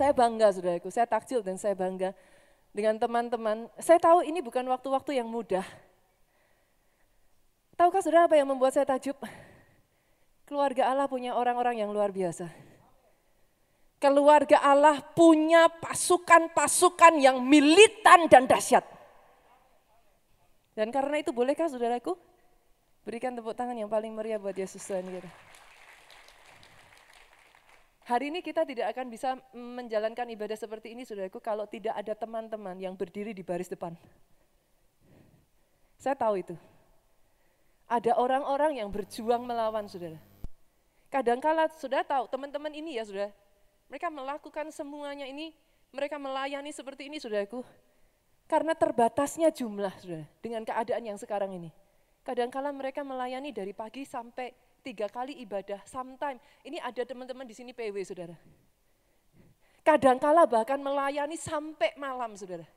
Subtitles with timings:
[0.00, 2.16] Saya bangga saudaraku, saya takjil dan saya bangga
[2.72, 3.68] dengan teman-teman.
[3.76, 5.60] Saya tahu ini bukan waktu-waktu yang mudah.
[7.76, 9.20] Tahukah saudara apa yang membuat saya takjub?
[10.48, 12.48] Keluarga Allah punya orang-orang yang luar biasa.
[14.00, 18.88] Keluarga Allah punya pasukan-pasukan yang militan dan dahsyat.
[20.72, 22.16] Dan karena itu bolehkah saudaraku?
[23.04, 25.28] Berikan tepuk tangan yang paling meriah buat Yesus Tuhan kita.
[28.08, 32.76] Hari ini kita tidak akan bisa menjalankan ibadah seperti ini, saudaraku, kalau tidak ada teman-teman
[32.80, 33.92] yang berdiri di baris depan.
[36.00, 36.56] Saya tahu itu.
[37.90, 40.16] Ada orang-orang yang berjuang melawan, saudara.
[41.12, 43.34] Kadangkala sudah tahu, teman-teman ini ya, saudara,
[43.90, 45.52] mereka melakukan semuanya ini,
[45.92, 47.60] mereka melayani seperti ini, saudaraku.
[48.48, 51.70] Karena terbatasnya jumlah, saudara, dengan keadaan yang sekarang ini.
[52.24, 56.40] Kadangkala mereka melayani dari pagi sampai tiga kali ibadah, sometime.
[56.64, 58.36] Ini ada teman-teman di sini PW, saudara.
[59.80, 62.68] Kadangkala bahkan melayani sampai malam, saudara.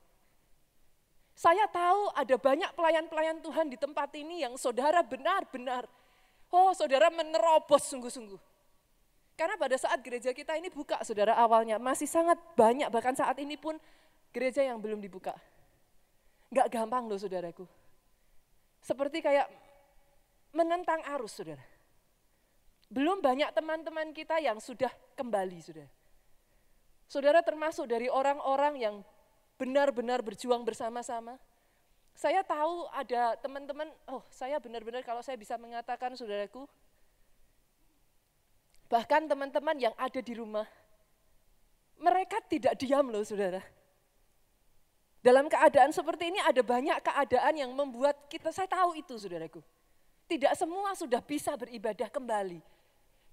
[1.33, 5.89] Saya tahu ada banyak pelayan-pelayan Tuhan di tempat ini yang saudara benar-benar,
[6.53, 8.37] oh saudara menerobos sungguh-sungguh.
[9.33, 13.57] Karena pada saat gereja kita ini buka, saudara awalnya masih sangat banyak, bahkan saat ini
[13.57, 13.81] pun
[14.29, 15.33] gereja yang belum dibuka.
[16.53, 17.65] Gak gampang loh saudaraku.
[18.77, 19.49] Seperti kayak
[20.53, 21.72] menentang arus saudara.
[22.93, 25.89] Belum banyak teman-teman kita yang sudah kembali, sudah.
[27.09, 28.95] Saudara termasuk dari orang-orang yang
[29.57, 31.41] benar-benar berjuang bersama-sama.
[32.13, 36.69] Saya tahu ada teman-teman, oh saya benar-benar kalau saya bisa mengatakan saudaraku,
[38.85, 40.69] bahkan teman-teman yang ada di rumah,
[41.97, 43.65] mereka tidak diam loh saudara.
[45.25, 49.65] Dalam keadaan seperti ini ada banyak keadaan yang membuat kita, saya tahu itu saudaraku.
[50.29, 52.72] Tidak semua sudah bisa beribadah kembali.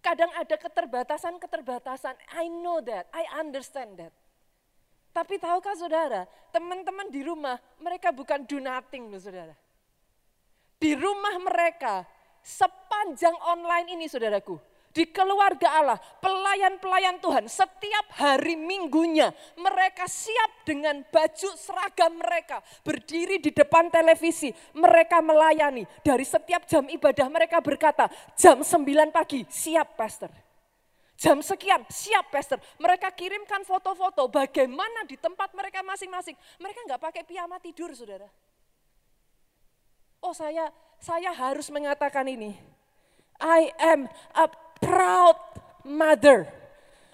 [0.00, 2.16] Kadang ada keterbatasan-keterbatasan.
[2.40, 4.12] I know that, I understand that.
[5.10, 9.52] Tapi tahukah saudara, teman-teman di rumah, mereka bukan do nothing loh saudara.
[10.80, 12.08] Di rumah mereka,
[12.40, 14.56] sepanjang online ini saudaraku,
[14.90, 23.38] di keluarga Allah, pelayan-pelayan Tuhan, setiap hari minggunya mereka siap dengan baju seragam mereka, berdiri
[23.38, 25.86] di depan televisi, mereka melayani.
[26.02, 30.30] Dari setiap jam ibadah mereka berkata, jam 9 pagi siap pastor.
[31.20, 32.56] Jam sekian siap pastor.
[32.80, 36.32] Mereka kirimkan foto-foto bagaimana di tempat mereka masing-masing.
[36.56, 38.24] Mereka nggak pakai piyama tidur saudara.
[40.24, 42.56] Oh saya saya harus mengatakan ini.
[43.36, 44.48] I am a
[44.80, 45.36] proud
[45.86, 46.48] mother.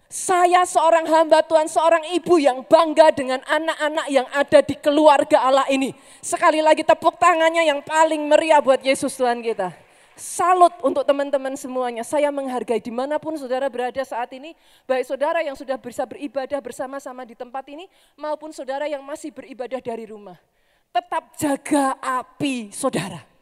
[0.06, 5.66] Saya seorang hamba Tuhan, seorang ibu yang bangga dengan anak-anak yang ada di keluarga Allah
[5.66, 5.90] ini.
[6.22, 9.74] Sekali lagi tepuk tangannya yang paling meriah buat Yesus Tuhan kita.
[10.16, 12.00] Salut untuk teman-teman semuanya.
[12.00, 14.56] Saya menghargai di mana pun saudara berada saat ini.
[14.88, 17.84] Baik saudara yang sudah bisa beribadah bersama-sama di tempat ini
[18.16, 20.40] maupun saudara yang masih beribadah dari rumah.
[20.94, 23.35] Tetap jaga api saudara.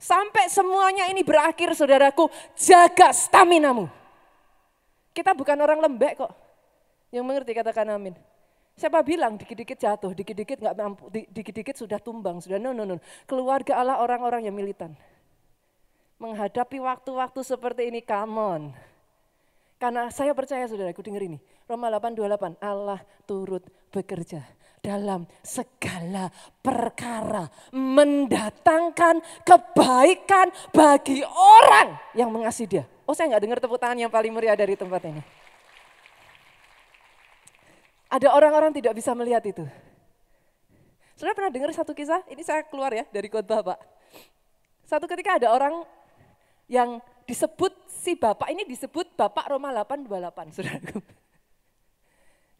[0.00, 3.84] Sampai semuanya ini berakhir saudaraku, jaga staminamu.
[5.12, 6.32] Kita bukan orang lembek kok.
[7.12, 8.16] Yang mengerti katakan amin.
[8.80, 12.96] Siapa bilang dikit-dikit jatuh, dikit-dikit nggak mampu, dikit-dikit sudah tumbang, sudah no no no.
[13.28, 14.96] Keluarga Allah orang-orang yang militan.
[16.16, 18.62] Menghadapi waktu-waktu seperti ini, come on.
[19.76, 21.36] Karena saya percaya saudaraku, dengar ini.
[21.68, 26.32] Roma 8:28, Allah turut bekerja dalam segala
[26.64, 32.84] perkara mendatangkan kebaikan bagi orang yang mengasihi dia.
[33.04, 35.22] Oh saya nggak dengar tepuk tangan yang paling meriah dari tempat ini.
[38.10, 39.62] Ada orang-orang tidak bisa melihat itu.
[41.14, 42.24] Sudah pernah dengar satu kisah?
[42.26, 43.78] Ini saya keluar ya dari khotbah Pak.
[44.88, 45.86] Satu ketika ada orang
[46.66, 46.98] yang
[47.30, 50.98] disebut si bapak ini disebut Bapak Roma 828, saudaraku.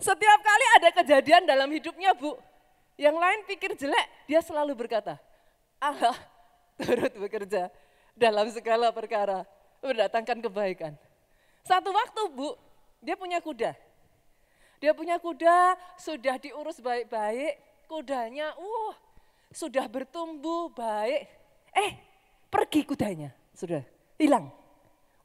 [0.00, 2.32] Setiap kali ada kejadian dalam hidupnya Bu,
[2.96, 5.20] yang lain pikir jelek, dia selalu berkata,
[5.76, 6.16] Allah
[6.80, 7.68] turut bekerja
[8.16, 9.44] dalam segala perkara,
[9.84, 10.92] mendatangkan kebaikan.
[11.60, 12.56] Satu waktu Bu,
[13.04, 13.76] dia punya kuda.
[14.80, 18.96] Dia punya kuda, sudah diurus baik-baik, kudanya uh,
[19.52, 21.28] sudah bertumbuh baik.
[21.76, 21.92] Eh,
[22.48, 23.84] pergi kudanya, sudah
[24.16, 24.48] hilang.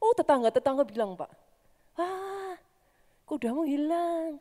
[0.03, 1.31] Oh tetangga-tetangga bilang Pak,
[1.95, 2.59] ah
[3.23, 4.35] kudamu hilang.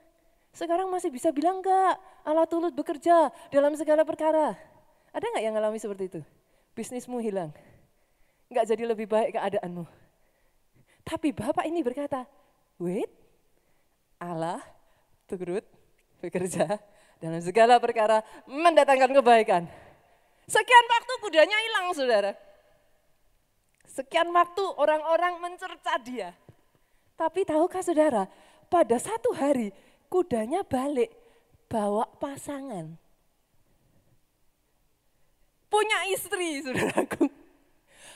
[0.55, 4.55] Sekarang masih bisa bilang enggak, Allah turut bekerja dalam segala perkara.
[5.11, 6.21] Ada enggak yang ngalami seperti itu?
[6.79, 7.51] Bisnismu hilang,
[8.47, 9.83] enggak jadi lebih baik keadaanmu.
[11.03, 12.23] Tapi Bapak ini berkata,
[12.79, 13.11] wait,
[14.23, 14.63] Allah
[15.27, 15.67] turut
[16.23, 16.79] bekerja
[17.19, 19.63] dalam segala perkara mendatangkan kebaikan.
[20.47, 22.33] Sekian waktu kudanya hilang saudara.
[23.91, 26.31] Sekian waktu orang-orang mencerca dia.
[27.15, 28.27] Tapi tahukah saudara,
[28.67, 29.71] pada satu hari
[30.15, 31.11] kudanya balik,
[31.67, 32.95] bawa pasangan.
[35.67, 37.27] Punya istri, saudaraku.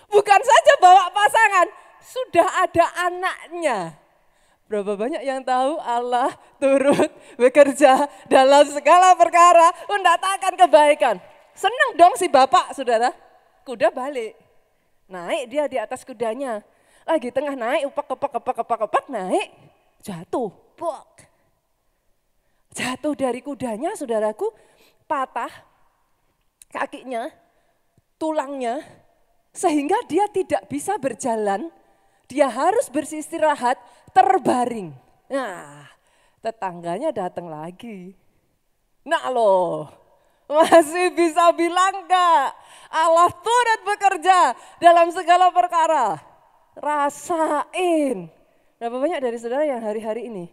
[0.06, 1.66] Bukan saja bawa pasangan,
[1.98, 3.98] sudah ada anaknya.
[4.70, 6.30] Berapa banyak yang tahu Allah
[6.62, 11.16] turut bekerja dalam segala perkara mendatangkan kebaikan.
[11.50, 13.10] Senang dong si bapak, saudara.
[13.66, 14.38] Kuda balik.
[15.10, 16.62] Naik dia di atas kudanya.
[17.02, 19.50] Lagi tengah naik, upak, upak, upak, upak, upak, naik.
[20.04, 21.27] Jatuh, Bok.
[22.78, 24.54] Jatuh dari kudanya, saudaraku,
[25.10, 25.50] patah
[26.70, 27.26] kakinya,
[28.22, 28.78] tulangnya,
[29.50, 31.74] sehingga dia tidak bisa berjalan,
[32.30, 33.74] dia harus bersistirahat,
[34.14, 34.94] terbaring.
[35.26, 35.90] Nah,
[36.38, 38.14] tetangganya datang lagi.
[39.02, 39.90] Nah loh,
[40.46, 42.54] masih bisa bilang enggak?
[42.94, 46.20] Allah turut bekerja dalam segala perkara.
[46.78, 48.30] Rasain.
[48.78, 50.46] Berapa banyak dari saudara yang hari-hari ini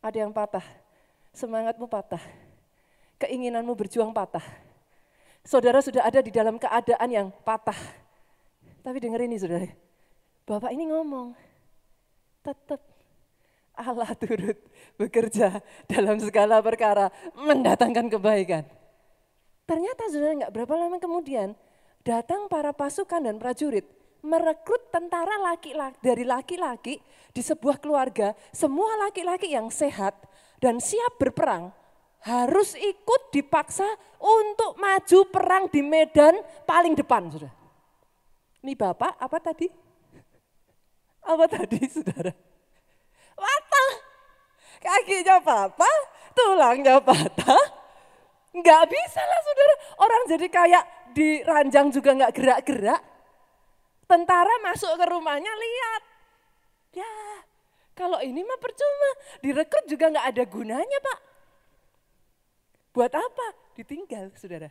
[0.00, 0.64] ada yang patah,
[1.38, 2.20] semangatmu patah,
[3.22, 4.42] keinginanmu berjuang patah.
[5.46, 7.78] Saudara sudah ada di dalam keadaan yang patah.
[8.82, 9.70] Tapi dengar ini saudara,
[10.42, 11.38] Bapak ini ngomong,
[12.42, 12.82] tetap
[13.78, 14.58] Allah turut
[14.98, 18.66] bekerja dalam segala perkara, mendatangkan kebaikan.
[19.62, 21.54] Ternyata saudara nggak berapa lama kemudian,
[22.02, 23.86] datang para pasukan dan prajurit
[24.18, 26.94] merekrut tentara laki-laki dari laki-laki
[27.30, 30.27] di sebuah keluarga, semua laki-laki yang sehat
[30.58, 31.70] dan siap berperang
[32.26, 33.86] harus ikut dipaksa
[34.18, 36.34] untuk maju perang di medan
[36.66, 37.52] paling depan, sudah.
[38.66, 39.70] Ini bapak apa tadi?
[41.22, 42.34] Apa tadi, saudara?
[43.38, 43.90] Patah.
[44.78, 45.98] Kakinya patah,
[46.34, 47.64] tulangnya patah.
[48.50, 49.74] Enggak bisa lah, saudara.
[50.02, 50.84] Orang jadi kayak
[51.14, 53.02] di ranjang juga enggak gerak-gerak.
[54.08, 56.02] Tentara masuk ke rumahnya lihat.
[56.98, 57.14] Ya,
[57.98, 59.10] kalau ini mah percuma.
[59.42, 61.18] Direkrut juga nggak ada gunanya pak.
[62.94, 63.46] Buat apa?
[63.74, 64.70] Ditinggal saudara.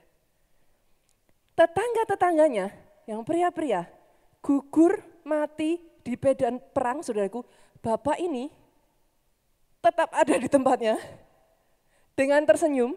[1.60, 2.72] Tetangga-tetangganya
[3.04, 3.92] yang pria-pria
[4.40, 7.44] gugur mati di medan perang saudaraku.
[7.84, 8.48] Bapak ini
[9.84, 10.96] tetap ada di tempatnya
[12.16, 12.96] dengan tersenyum.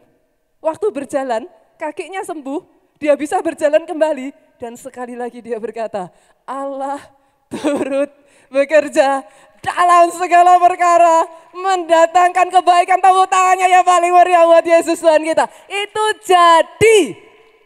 [0.60, 1.48] Waktu berjalan
[1.80, 2.60] kakinya sembuh,
[3.00, 4.30] dia bisa berjalan kembali
[4.60, 6.12] dan sekali lagi dia berkata,
[6.44, 7.00] Allah
[7.48, 8.12] turut
[8.52, 9.24] bekerja
[9.60, 15.44] dalam segala perkara, mendatangkan kebaikan tepuk tangannya ya paling meriah buat Yesus Tuhan kita.
[15.68, 16.98] Itu jadi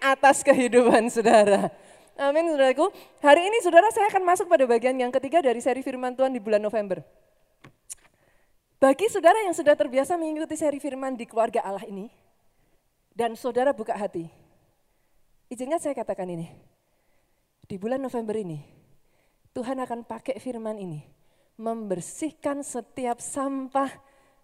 [0.03, 1.71] atas kehidupan saudara.
[2.15, 2.95] Amin saudaraku.
[3.19, 6.39] Hari ini saudara saya akan masuk pada bagian yang ketiga dari seri firman Tuhan di
[6.39, 7.03] bulan November.
[8.79, 12.13] Bagi saudara yang sudah terbiasa mengikuti seri firman di keluarga Allah ini,
[13.17, 14.29] dan saudara buka hati,
[15.49, 16.53] izinkan saya katakan ini,
[17.65, 18.61] di bulan November ini,
[19.57, 21.01] Tuhan akan pakai firman ini,
[21.55, 23.87] membersihkan setiap sampah,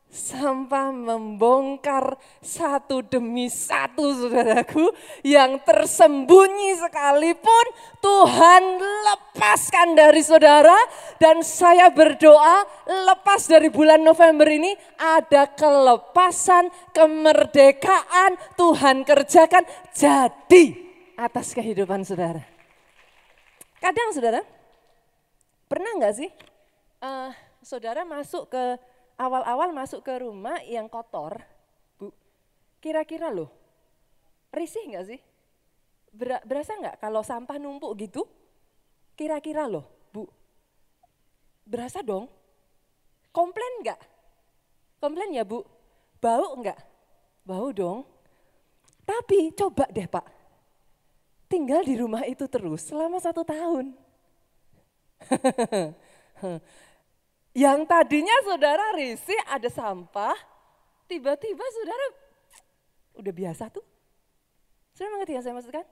[0.06, 4.94] sampah membongkar satu demi satu saudaraku
[5.26, 7.66] yang tersembunyi sekalipun
[7.98, 10.78] Tuhan lepaskan dari saudara
[11.18, 20.78] dan saya berdoa lepas dari bulan November ini ada kelepasan, kemerdekaan Tuhan kerjakan jadi
[21.18, 22.46] atas kehidupan saudara.
[23.82, 24.46] Kadang saudara,
[25.66, 26.30] pernah nggak sih
[27.00, 27.32] uh,
[27.64, 28.64] saudara masuk ke
[29.20, 31.40] awal-awal masuk ke rumah yang kotor,
[32.00, 32.12] bu,
[32.80, 33.52] kira-kira loh,
[34.52, 35.20] risih nggak sih?
[36.10, 38.24] Ber berasa nggak kalau sampah numpuk gitu?
[39.16, 40.24] Kira-kira loh, bu,
[41.68, 42.28] berasa dong?
[43.30, 44.00] Komplain nggak?
[45.00, 45.62] Komplain ya bu?
[46.20, 46.80] Bau nggak?
[47.44, 48.04] Bau dong.
[49.04, 50.22] Tapi coba deh pak,
[51.50, 53.90] tinggal di rumah itu terus selama satu tahun.
[57.50, 60.38] Yang tadinya saudara risih ada sampah,
[61.10, 62.06] tiba-tiba saudara
[63.18, 63.82] udah biasa tuh.
[64.94, 65.86] Saudara mengerti yang saya maksudkan?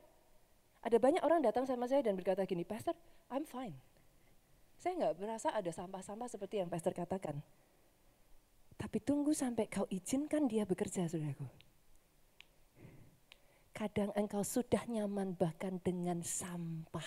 [0.87, 2.95] Ada banyak orang datang sama saya dan berkata gini, Pastor,
[3.27, 3.75] I'm fine.
[4.79, 7.43] Saya nggak berasa ada sampah-sampah seperti yang Pastor katakan.
[8.79, 11.51] Tapi tunggu sampai kau izinkan dia bekerja, saudaraku.
[13.75, 17.07] Kadang engkau sudah nyaman bahkan dengan sampah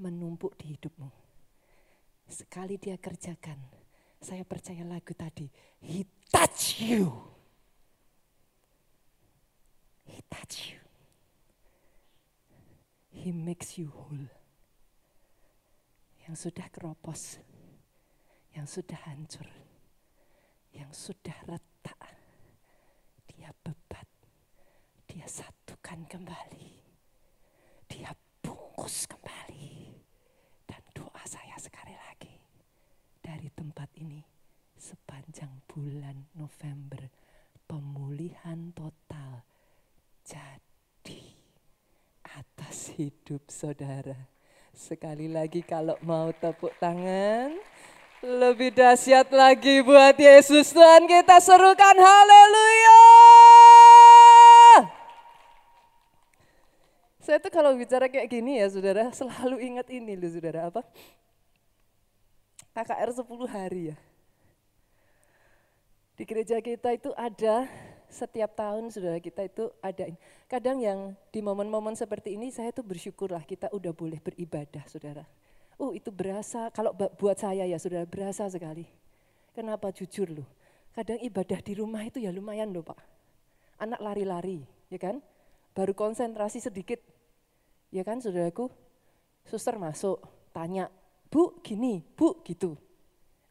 [0.00, 1.12] menumpuk di hidupmu.
[2.24, 3.60] Sekali dia kerjakan,
[4.20, 5.48] saya percaya lagu tadi,
[5.80, 7.08] He touch you.
[10.04, 10.80] He touch you.
[13.10, 14.28] He makes you whole.
[16.28, 17.40] Yang sudah keropos,
[18.54, 19.48] yang sudah hancur,
[20.70, 21.98] yang sudah retak,
[23.26, 24.06] dia bebat,
[25.10, 26.70] dia satu satukan kembali.
[27.88, 28.12] Dia
[28.44, 29.96] bungkus kembali.
[30.68, 31.89] Dan doa saya sekali lagi
[33.40, 34.20] dari tempat ini
[34.76, 37.08] sepanjang bulan November
[37.64, 39.40] pemulihan total
[40.28, 41.24] jadi
[42.36, 44.28] atas hidup saudara.
[44.76, 47.56] Sekali lagi kalau mau tepuk tangan,
[48.20, 53.00] lebih dahsyat lagi buat Yesus Tuhan kita serukan haleluya.
[57.24, 60.84] Saya tuh kalau bicara kayak gini ya saudara, selalu ingat ini loh saudara apa?
[62.70, 63.96] KKR 10 hari ya.
[66.14, 67.64] Di gereja kita itu ada
[68.10, 70.04] setiap tahun saudara kita itu ada.
[70.50, 75.24] Kadang yang di momen-momen seperti ini saya tuh bersyukurlah kita udah boleh beribadah saudara.
[75.80, 78.84] Oh itu berasa, kalau buat saya ya saudara berasa sekali.
[79.56, 80.48] Kenapa jujur loh,
[80.92, 83.00] kadang ibadah di rumah itu ya lumayan loh Pak.
[83.80, 84.60] Anak lari-lari,
[84.92, 85.24] ya kan?
[85.72, 87.00] Baru konsentrasi sedikit,
[87.88, 88.68] ya kan saudaraku?
[89.48, 90.20] Suster masuk,
[90.52, 90.92] tanya,
[91.30, 92.74] Bu gini, Bu gitu.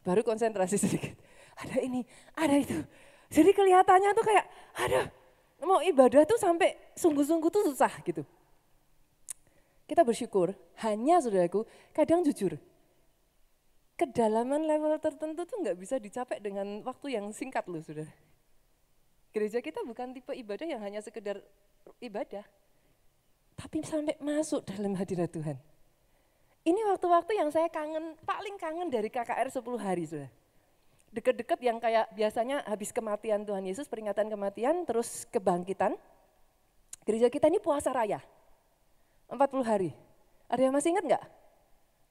[0.04, 1.16] Baru konsentrasi sedikit
[1.60, 2.00] ada ini,
[2.32, 2.78] ada itu.
[3.30, 5.00] Jadi kelihatannya tuh kayak, ada
[5.62, 8.24] mau ibadah tuh sampai sungguh-sungguh tuh susah gitu.
[9.86, 10.54] Kita bersyukur,
[10.86, 12.56] hanya saudaraku, kadang jujur,
[13.98, 18.10] kedalaman level tertentu tuh nggak bisa dicapai dengan waktu yang singkat loh saudara.
[19.30, 21.38] Gereja kita bukan tipe ibadah yang hanya sekedar
[22.02, 22.42] ibadah,
[23.54, 25.58] tapi sampai masuk dalam hadirat Tuhan.
[26.60, 30.30] Ini waktu-waktu yang saya kangen, paling kangen dari KKR 10 hari saudara
[31.10, 35.98] deket-deket yang kayak biasanya habis kematian Tuhan Yesus, peringatan kematian, terus kebangkitan.
[37.02, 38.22] Gereja kita ini puasa raya,
[39.26, 39.90] 40 hari.
[40.46, 41.24] Ada yang masih ingat nggak?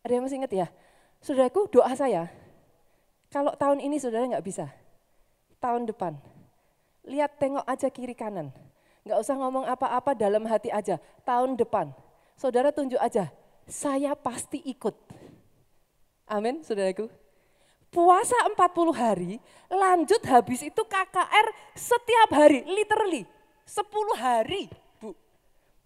[0.04, 0.68] Ada yang masih ingat ya?
[1.24, 2.28] Saudaraku, doa saya,
[3.32, 4.68] kalau tahun ini saudara nggak bisa,
[5.64, 6.16] tahun depan,
[7.08, 8.52] lihat tengok aja kiri kanan.
[9.08, 11.92] Nggak usah ngomong apa-apa dalam hati aja, tahun depan.
[12.36, 13.32] Saudara tunjuk aja,
[13.70, 14.98] saya pasti ikut.
[16.26, 17.10] Amin, saudaraku
[17.90, 19.32] puasa 40 hari,
[19.70, 23.26] lanjut habis itu KKR setiap hari, literally
[23.66, 23.86] 10
[24.18, 24.70] hari,
[25.02, 25.14] Bu.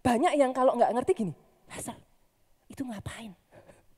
[0.04, 1.96] Banyak yang kalau nggak ngerti gini, Pastor,
[2.68, 3.32] itu ngapain?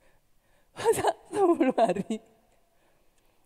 [0.74, 2.22] Puasa 10 hari.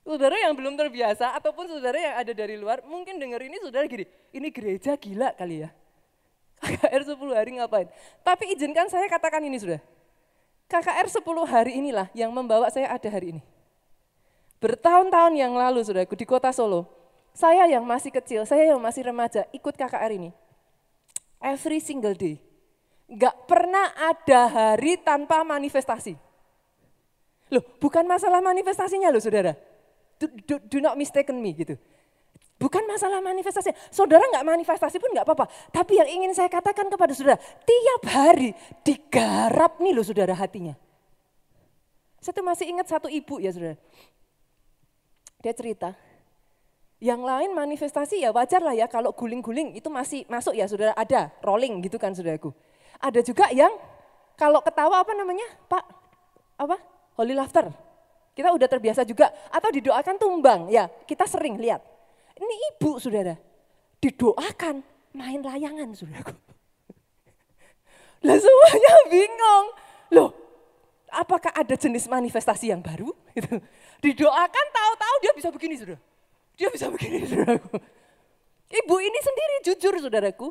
[0.01, 4.05] Saudara yang belum terbiasa ataupun saudara yang ada dari luar mungkin dengar ini saudara gini,
[4.33, 5.71] ini gereja gila kali ya.
[6.61, 7.89] KKR 10 hari ngapain?
[8.21, 9.81] Tapi izinkan saya katakan ini sudah.
[10.71, 13.43] KKR 10 hari inilah yang membawa saya ada hari ini.
[14.63, 16.87] Bertahun-tahun yang lalu, saudaraku, di kota Solo,
[17.35, 20.31] saya yang masih kecil, saya yang masih remaja, ikut KKR ini.
[21.43, 22.39] Every single day.
[23.11, 26.15] Gak pernah ada hari tanpa manifestasi.
[27.51, 29.59] Loh, bukan masalah manifestasinya loh, saudara.
[30.23, 31.75] Do, do, do not mistaken me gitu.
[32.61, 33.73] Bukan masalah manifestasi.
[33.89, 35.49] Saudara nggak manifestasi pun nggak apa-apa.
[35.73, 38.53] Tapi yang ingin saya katakan kepada saudara, tiap hari
[38.85, 40.77] digarap nih loh saudara hatinya.
[42.21, 43.81] Saya tuh masih ingat satu ibu ya saudara.
[45.41, 45.97] Dia cerita,
[47.01, 51.33] yang lain manifestasi ya wajar lah ya kalau guling-guling itu masih masuk ya saudara ada
[51.41, 52.53] rolling gitu kan saudaraku.
[53.01, 53.73] Ada juga yang
[54.37, 55.85] kalau ketawa apa namanya Pak?
[56.61, 56.77] Apa?
[57.17, 57.73] Holy laughter.
[58.37, 61.81] Kita udah terbiasa juga atau didoakan tumbang ya kita sering lihat.
[62.41, 63.37] Ini ibu saudara
[64.01, 64.81] didoakan
[65.13, 66.33] main layangan saudaraku.
[68.27, 69.67] Lah semuanya bingung.
[70.17, 70.41] Loh
[71.11, 73.11] apakah ada jenis manifestasi yang baru?
[73.37, 73.63] Gitu.
[74.01, 76.01] Didoakan tahu-tahu dia bisa begini saudara.
[76.57, 77.77] Dia bisa begini saudaraku.
[78.71, 80.49] Ibu ini sendiri jujur saudaraku.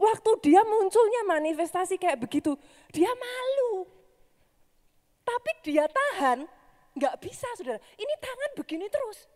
[0.00, 2.56] Waktu dia munculnya manifestasi kayak begitu,
[2.88, 3.84] dia malu.
[5.20, 6.48] Tapi dia tahan,
[6.96, 7.76] nggak bisa saudara.
[8.00, 9.28] Ini tangan begini terus.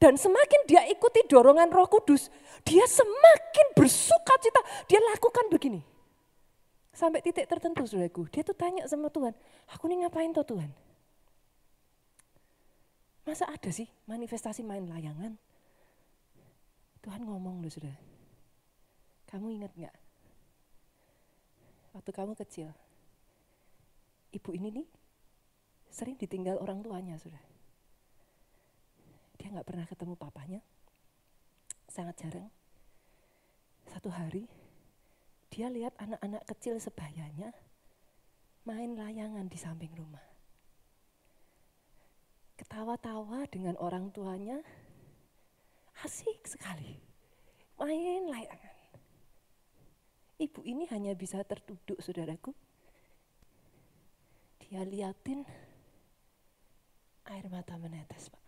[0.00, 2.32] Dan semakin dia ikuti dorongan roh kudus,
[2.64, 5.84] dia semakin bersuka cita, dia lakukan begini.
[6.96, 9.36] Sampai titik tertentu saudaraku, dia tuh tanya sama Tuhan,
[9.68, 10.72] aku ini ngapain tuh Tuhan?
[13.28, 15.36] Masa ada sih manifestasi main layangan?
[17.04, 17.92] Tuhan ngomong loh sudah.
[19.28, 19.96] Kamu ingat nggak?
[21.92, 22.72] Waktu kamu kecil,
[24.32, 24.86] ibu ini nih
[25.92, 27.49] sering ditinggal orang tuanya sudah.
[29.50, 30.60] Dia nggak pernah ketemu papanya,
[31.90, 32.46] sangat jarang.
[33.90, 34.46] Satu hari
[35.50, 37.50] dia lihat anak-anak kecil sebayanya
[38.62, 40.22] main layangan di samping rumah
[42.60, 44.60] ketawa-tawa dengan orang tuanya,
[46.04, 47.00] asik sekali.
[47.80, 48.76] Main layangan.
[50.36, 52.52] Ibu ini hanya bisa terduduk, saudaraku.
[54.60, 55.42] Dia liatin
[57.32, 58.39] air mata menetes, Pak.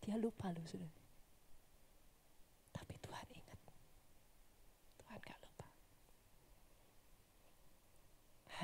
[0.00, 0.96] Dia lupa loh, saudara.
[2.72, 3.60] Tapi Tuhan ingat.
[5.00, 5.68] Tuhan gak lupa.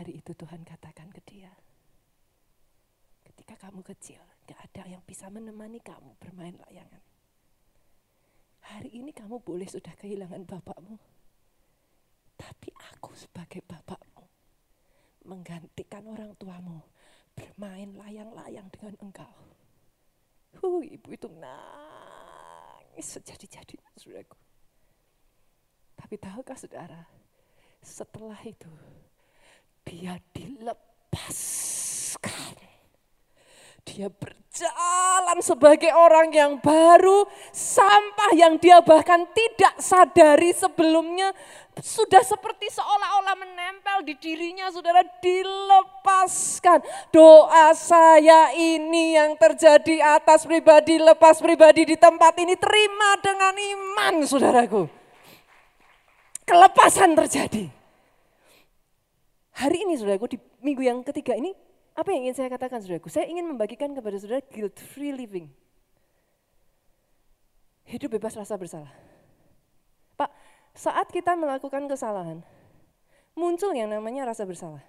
[0.01, 1.53] Hari itu Tuhan katakan ke dia,
[3.25, 7.03] ketika kamu kecil, gak ada yang bisa menemani kamu bermain layangan.
[8.67, 10.99] hari ini kamu boleh sudah kehilangan bapakmu.
[12.37, 14.27] Tapi aku sebagai bapakmu
[15.27, 16.83] menggantikan orang tuamu
[17.33, 19.33] bermain layang-layang dengan engkau.
[20.61, 24.37] Huh, ibu itu nangis sejadi-jadi, saudaraku.
[25.97, 27.09] Tapi tahukah saudara,
[27.81, 28.69] setelah itu
[29.85, 30.77] dia dilepaskan.
[33.87, 41.35] Dia berjalan sebagai orang yang baru, sampah yang dia bahkan tidak sadari sebelumnya
[41.83, 46.81] sudah seperti seolah-olah menempel di dirinya, saudara dilepaskan.
[47.13, 54.15] Doa saya ini yang terjadi atas pribadi, lepas pribadi di tempat ini, terima dengan iman
[54.25, 54.89] saudaraku.
[56.47, 57.69] Kelepasan terjadi.
[59.57, 61.66] Hari ini saudaraku di minggu yang ketiga ini
[61.97, 63.09] apa yang ingin saya katakan saudaraku?
[63.09, 65.49] Saya ingin membagikan kepada saudara guilt free living.
[67.89, 68.93] Hidup bebas rasa bersalah.
[70.21, 70.29] Pak,
[70.77, 72.45] saat kita melakukan kesalahan,
[73.33, 74.85] muncul yang namanya rasa bersalah.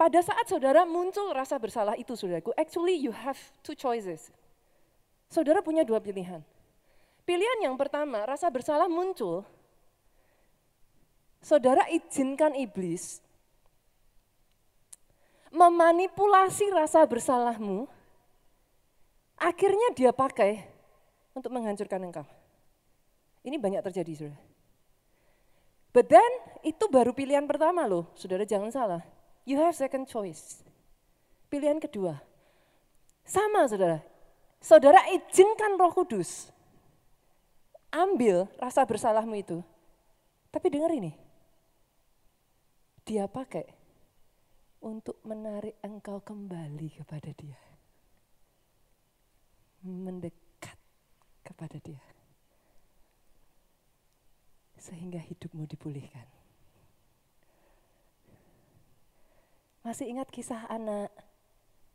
[0.00, 4.32] Pada saat saudara muncul rasa bersalah itu saudaraku, actually you have two choices.
[5.28, 6.40] Saudara punya dua pilihan.
[7.28, 9.44] Pilihan yang pertama, rasa bersalah muncul.
[11.44, 13.20] Saudara izinkan iblis
[15.54, 17.86] memanipulasi rasa bersalahmu,
[19.38, 20.66] akhirnya dia pakai
[21.30, 22.26] untuk menghancurkan engkau.
[23.46, 24.38] Ini banyak terjadi, saudara.
[25.94, 26.32] But then,
[26.66, 29.02] itu baru pilihan pertama loh, saudara jangan salah.
[29.46, 30.66] You have second choice.
[31.46, 32.18] Pilihan kedua.
[33.22, 34.02] Sama saudara,
[34.58, 36.50] saudara izinkan roh kudus.
[37.94, 39.62] Ambil rasa bersalahmu itu.
[40.50, 41.14] Tapi dengar ini,
[43.06, 43.70] dia pakai
[44.84, 47.56] untuk menarik engkau kembali kepada Dia.
[49.80, 50.76] Mendekat
[51.40, 52.04] kepada Dia.
[54.76, 56.28] Sehingga hidupmu dipulihkan.
[59.80, 61.08] Masih ingat kisah anak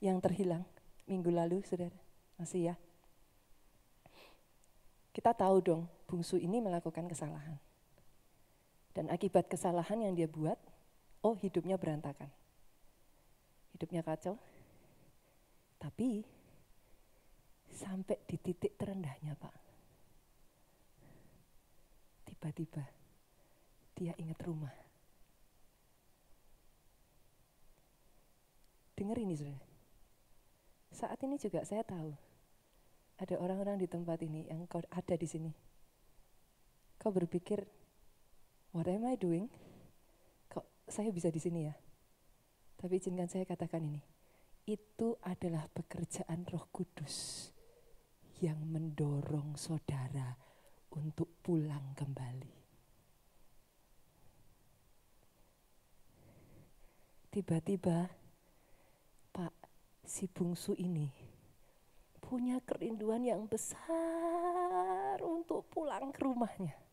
[0.02, 0.66] yang terhilang
[1.06, 1.98] minggu lalu, saudara?
[2.42, 2.76] Masih ya?
[5.14, 7.58] Kita tahu dong, bungsu ini melakukan kesalahan.
[8.98, 10.58] Dan akibat kesalahan yang dia buat,
[11.22, 12.30] oh hidupnya berantakan
[13.80, 14.36] hidupnya kacau.
[15.80, 16.20] Tapi
[17.72, 19.56] sampai di titik terendahnya Pak.
[22.28, 22.84] Tiba-tiba
[23.96, 24.76] dia ingat rumah.
[29.00, 29.64] Dengar ini saudara.
[30.92, 32.12] Saat ini juga saya tahu
[33.16, 35.56] ada orang-orang di tempat ini yang kau ada di sini.
[37.00, 37.64] Kau berpikir,
[38.76, 39.48] what am I doing?
[40.52, 41.76] Kok saya bisa di sini ya?
[42.80, 44.00] Tapi izinkan saya katakan ini,
[44.64, 47.52] itu adalah pekerjaan Roh Kudus
[48.40, 50.40] yang mendorong saudara
[50.96, 52.56] untuk pulang kembali.
[57.30, 58.10] Tiba-tiba,
[59.36, 59.54] Pak,
[60.08, 61.12] si bungsu ini
[62.24, 66.89] punya kerinduan yang besar untuk pulang ke rumahnya.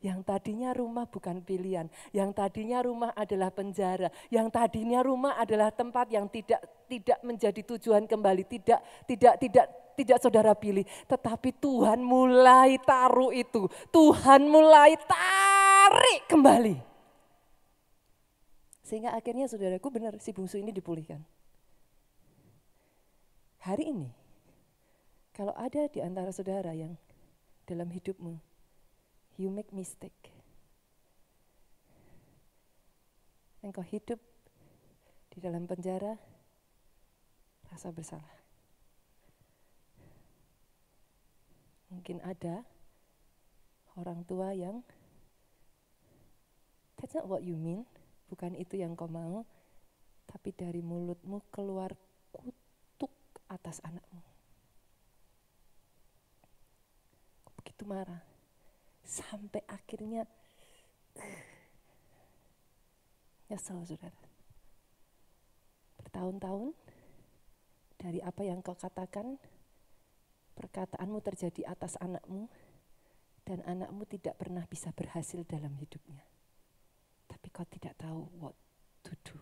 [0.00, 1.84] Yang tadinya rumah bukan pilihan,
[2.16, 8.08] yang tadinya rumah adalah penjara, yang tadinya rumah adalah tempat yang tidak tidak menjadi tujuan
[8.08, 9.66] kembali, tidak tidak tidak
[10.00, 16.80] tidak saudara pilih, tetapi Tuhan mulai taruh itu, Tuhan mulai tarik kembali.
[18.80, 21.20] Sehingga akhirnya saudaraku benar si bungsu ini dipulihkan.
[23.68, 24.08] Hari ini,
[25.36, 26.96] kalau ada di antara saudara yang
[27.68, 28.49] dalam hidupmu
[29.40, 30.36] you make mistake.
[33.64, 34.20] Engkau hidup
[35.32, 36.20] di dalam penjara,
[37.72, 38.36] rasa bersalah.
[41.88, 42.68] Mungkin ada
[43.96, 44.84] orang tua yang
[47.00, 47.88] that's not what you mean,
[48.28, 49.48] bukan itu yang kau mau,
[50.28, 51.96] tapi dari mulutmu keluar
[52.36, 53.12] kutuk
[53.48, 54.20] atas anakmu.
[57.56, 58.29] Begitu marah
[59.10, 60.22] sampai akhirnya
[63.50, 64.14] nyesel saudara.
[65.98, 66.70] Bertahun-tahun
[67.98, 69.34] dari apa yang kau katakan,
[70.54, 72.46] perkataanmu terjadi atas anakmu,
[73.42, 76.22] dan anakmu tidak pernah bisa berhasil dalam hidupnya.
[77.26, 78.54] Tapi kau tidak tahu what
[79.02, 79.36] to do.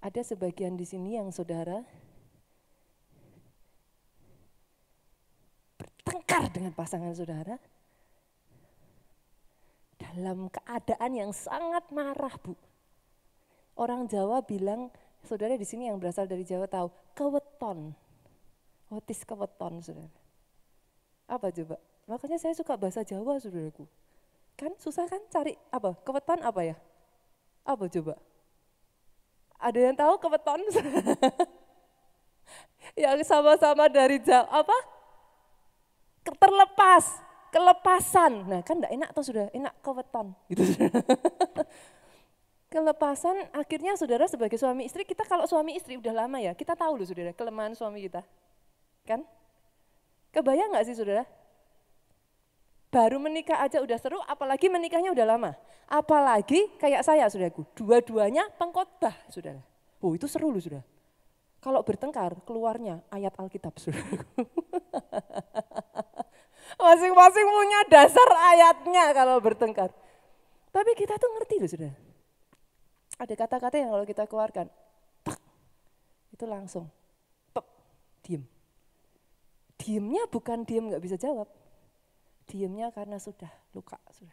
[0.00, 1.84] Ada sebagian di sini yang saudara
[6.10, 7.54] bertengkar dengan pasangan saudara
[9.94, 12.58] dalam keadaan yang sangat marah, Bu.
[13.78, 17.92] Orang Jawa bilang Saudara di sini yang berasal dari Jawa tahu, keweton.
[18.88, 20.10] What is keweton, saudara?
[21.28, 21.76] Apa coba?
[22.08, 23.84] Makanya saya suka bahasa Jawa, saudaraku.
[24.56, 25.92] Kan susah kan cari apa?
[26.02, 26.76] Keweton apa ya?
[27.62, 28.16] Apa coba?
[29.60, 30.60] Ada yang tahu keweton?
[33.04, 34.99] yang sama-sama dari Jawa, apa?
[36.38, 37.04] Terlepas,
[37.50, 38.46] kelepasan.
[38.46, 40.36] Nah kan enggak enak tuh sudah, enak keweton.
[40.52, 40.62] Gitu.
[42.70, 47.02] Kelepasan akhirnya saudara sebagai suami istri, kita kalau suami istri udah lama ya, kita tahu
[47.02, 48.22] loh saudara kelemahan suami kita.
[49.02, 49.26] Kan?
[50.30, 51.26] Kebayang nggak sih saudara?
[52.94, 55.50] Baru menikah aja udah seru, apalagi menikahnya udah lama.
[55.90, 59.58] Apalagi kayak saya saudaraku, dua-duanya pengkhotbah saudara.
[59.98, 60.86] Oh itu seru loh saudara.
[61.58, 64.46] Kalau bertengkar, keluarnya ayat Alkitab saudaraku.
[66.80, 69.92] Masing-masing punya dasar ayatnya kalau bertengkar.
[70.72, 72.10] Tapi kita tuh ngerti loh saudara
[73.20, 74.66] ada kata-kata yang kalau kita keluarkan,
[75.20, 75.36] tak,
[76.32, 76.88] itu langsung,
[77.52, 77.68] pep,
[78.24, 78.42] diem.
[79.76, 81.44] Diemnya bukan diem nggak bisa jawab,
[82.48, 84.32] diemnya karena sudah luka, sudah.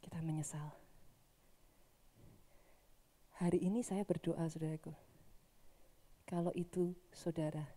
[0.00, 0.72] Kita menyesal.
[3.44, 4.96] Hari ini saya berdoa saudaraku,
[6.24, 7.68] kalau itu saudara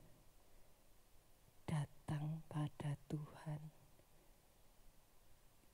[2.08, 3.60] datang pada Tuhan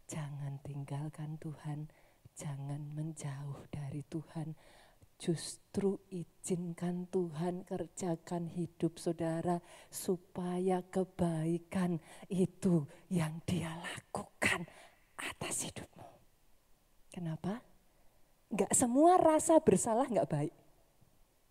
[0.09, 1.89] Jangan tinggalkan Tuhan,
[2.37, 4.57] jangan menjauh dari Tuhan.
[5.17, 11.97] Justru izinkan Tuhan kerjakan hidup saudara supaya kebaikan
[12.29, 14.65] itu yang dia lakukan
[15.17, 16.09] atas hidupmu.
[17.09, 17.61] Kenapa?
[18.53, 20.53] Enggak semua rasa bersalah enggak baik.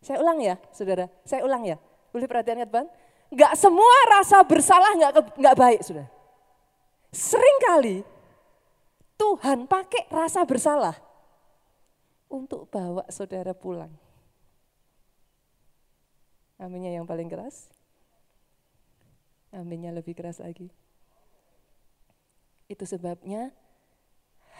[0.02, 1.10] Saya ulang ya, saudara.
[1.22, 1.78] Saya ulang ya.
[2.14, 2.86] Boleh perhatian ya, Bang?
[3.32, 6.12] Enggak semua rasa bersalah enggak enggak baik, saudara.
[7.12, 7.96] Sering kali
[9.16, 10.96] Tuhan pakai rasa bersalah
[12.28, 13.92] untuk bawa saudara pulang.
[16.60, 17.72] Aminnya yang paling keras.
[19.52, 20.68] Aminnya lebih keras lagi.
[22.68, 23.52] Itu sebabnya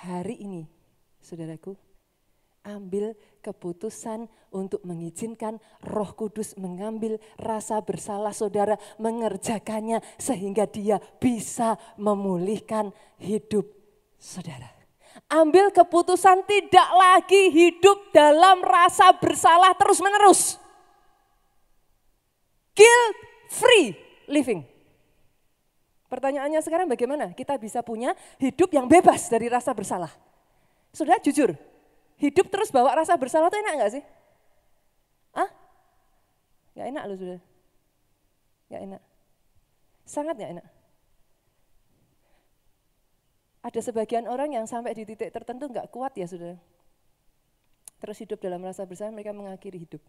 [0.04, 0.68] hari ini,
[1.24, 1.76] saudaraku,
[2.62, 12.94] ambil keputusan untuk mengizinkan Roh Kudus mengambil rasa bersalah saudara, mengerjakannya sehingga dia bisa memulihkan
[13.18, 13.82] hidup
[14.22, 14.70] Saudara,
[15.26, 20.62] ambil keputusan tidak lagi hidup dalam rasa bersalah terus-menerus.
[22.70, 23.18] Guilt
[23.50, 23.98] free
[24.30, 24.62] living.
[26.06, 30.14] Pertanyaannya sekarang bagaimana kita bisa punya hidup yang bebas dari rasa bersalah?
[30.94, 31.50] Sudah jujur,
[32.22, 34.04] hidup terus bawa rasa bersalah itu enak nggak sih?
[35.34, 35.50] Ah?
[36.78, 37.40] Gak enak loh sudah.
[38.70, 39.02] Gak enak.
[40.06, 40.66] Sangat gak enak.
[43.62, 46.58] Ada sebagian orang yang sampai di titik tertentu nggak kuat ya sudah.
[48.02, 50.02] Terus hidup dalam rasa bersalah mereka mengakhiri hidup.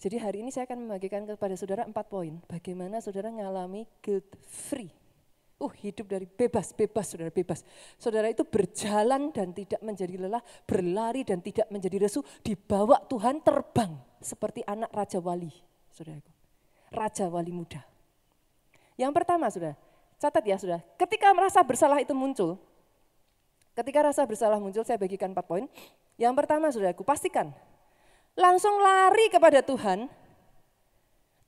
[0.00, 2.42] Jadi hari ini saya akan membagikan kepada saudara empat poin.
[2.50, 4.90] Bagaimana saudara mengalami guilt free.
[5.60, 7.60] Uh, hidup dari bebas, bebas, saudara bebas.
[8.00, 13.92] Saudara itu berjalan dan tidak menjadi lelah, berlari dan tidak menjadi lesu, dibawa Tuhan terbang
[14.24, 15.52] seperti anak Raja Wali,
[15.92, 16.32] saudaraku.
[16.96, 17.84] Raja Wali muda.
[18.96, 19.76] Yang pertama, saudara,
[20.20, 22.60] Catat ya sudah, ketika merasa bersalah itu muncul,
[23.72, 25.64] ketika rasa bersalah muncul saya bagikan empat poin.
[26.20, 27.48] Yang pertama sudah aku pastikan,
[28.36, 30.12] langsung lari kepada Tuhan,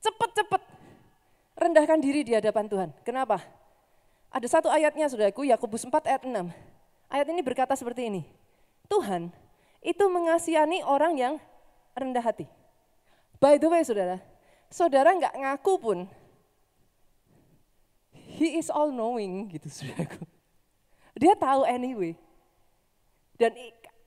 [0.01, 0.65] cepat-cepat
[1.61, 2.89] rendahkan diri di hadapan Tuhan.
[3.05, 3.45] Kenapa?
[4.33, 6.33] Ada satu ayatnya saudaraku, Yakobus 4 ayat 6.
[7.13, 8.25] Ayat ini berkata seperti ini,
[8.89, 9.29] Tuhan
[9.85, 11.35] itu mengasihani orang yang
[11.93, 12.49] rendah hati.
[13.37, 14.17] By the way saudara,
[14.73, 15.99] saudara nggak ngaku pun
[18.33, 20.25] He is all knowing gitu saudaraku.
[21.13, 22.17] Dia tahu anyway.
[23.37, 23.53] Dan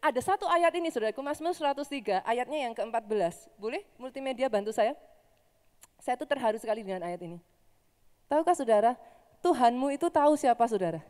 [0.01, 3.53] ada satu ayat ini saudaraku, Mazmur 103, ayatnya yang ke-14.
[3.61, 4.97] Boleh multimedia bantu saya?
[6.01, 7.37] Saya tuh terharu sekali dengan ayat ini.
[8.25, 8.97] Tahukah saudara,
[9.45, 11.05] Tuhanmu itu tahu siapa saudara.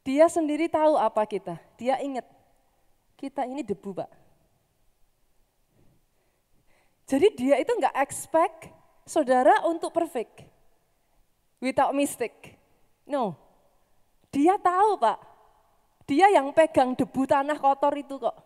[0.00, 1.60] Dia sendiri tahu apa kita.
[1.76, 2.24] Dia ingat,
[3.20, 4.08] kita ini debu pak.
[7.04, 8.72] Jadi dia itu nggak expect
[9.04, 10.48] saudara untuk perfect
[11.60, 12.56] without mistake.
[13.04, 13.36] No.
[14.32, 15.18] Dia tahu, Pak.
[16.04, 18.36] Dia yang pegang debu tanah kotor itu kok.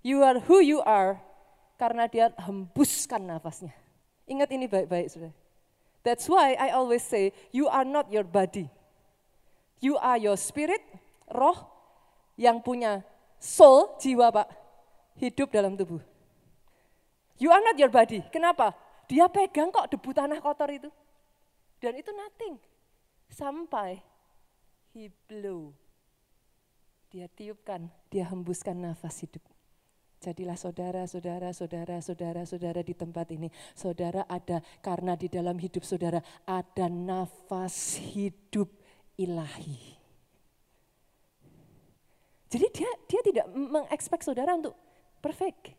[0.00, 1.20] You are who you are
[1.76, 3.74] karena dia hembuskan nafasnya.
[4.24, 5.34] Ingat ini baik-baik, Saudara.
[6.02, 8.66] That's why I always say, you are not your body.
[9.78, 10.82] You are your spirit,
[11.30, 11.66] roh
[12.38, 13.02] yang punya
[13.38, 14.48] soul, jiwa Pak,
[15.18, 16.02] hidup dalam tubuh.
[17.38, 18.22] You are not your body.
[18.30, 18.74] Kenapa?
[19.10, 20.90] Dia pegang kok debu tanah kotor itu.
[21.82, 22.54] Dan itu nothing.
[23.26, 23.98] Sampai
[24.94, 25.74] he blow.
[27.12, 29.44] dia tiupkan, dia hembuskan nafas hidup.
[30.22, 33.50] Jadilah saudara, saudara, saudara, saudara, saudara di tempat ini.
[33.74, 38.70] Saudara ada karena di dalam hidup saudara ada nafas hidup
[39.18, 39.98] ilahi.
[42.54, 44.78] Jadi dia dia tidak mengekspek saudara untuk
[45.18, 45.74] perfect.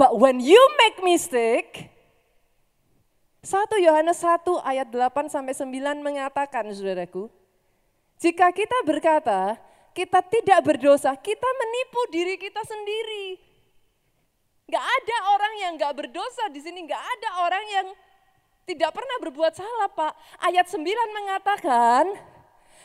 [0.00, 1.92] But when you make mistake,
[3.44, 7.28] 1 Yohanes 1 ayat 8 sampai 9 mengatakan saudaraku,
[8.16, 9.60] jika kita berkata
[9.92, 13.38] kita tidak berdosa, kita menipu diri kita sendiri.
[14.70, 17.86] Gak ada orang yang gak berdosa di sini, gak ada orang yang
[18.70, 20.14] tidak pernah berbuat salah Pak.
[20.46, 22.06] Ayat 9 mengatakan,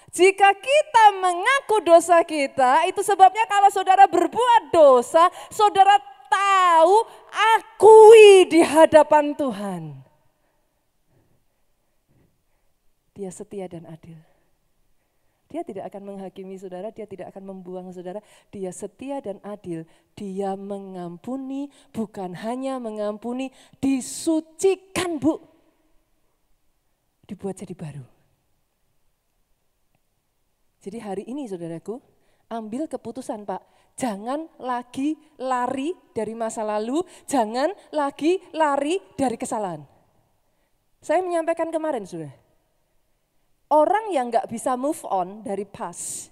[0.10, 8.66] jika kita mengaku dosa kita, itu sebabnya kalau saudara berbuat dosa, saudara tahu, akui di
[8.66, 10.02] hadapan Tuhan.
[13.14, 14.18] Dia setia dan adil.
[15.56, 18.20] Dia tidak akan menghakimi saudara, dia tidak akan membuang saudara.
[18.52, 19.88] Dia setia dan adil.
[20.12, 25.40] Dia mengampuni, bukan hanya mengampuni, disucikan bu.
[27.24, 28.04] Dibuat jadi baru.
[30.84, 32.04] Jadi hari ini saudaraku,
[32.52, 33.64] ambil keputusan Pak.
[33.96, 37.00] Jangan lagi lari dari masa lalu,
[37.32, 39.88] jangan lagi lari dari kesalahan.
[41.00, 42.34] Saya menyampaikan kemarin sudah,
[43.76, 46.32] Orang yang nggak bisa move on dari past,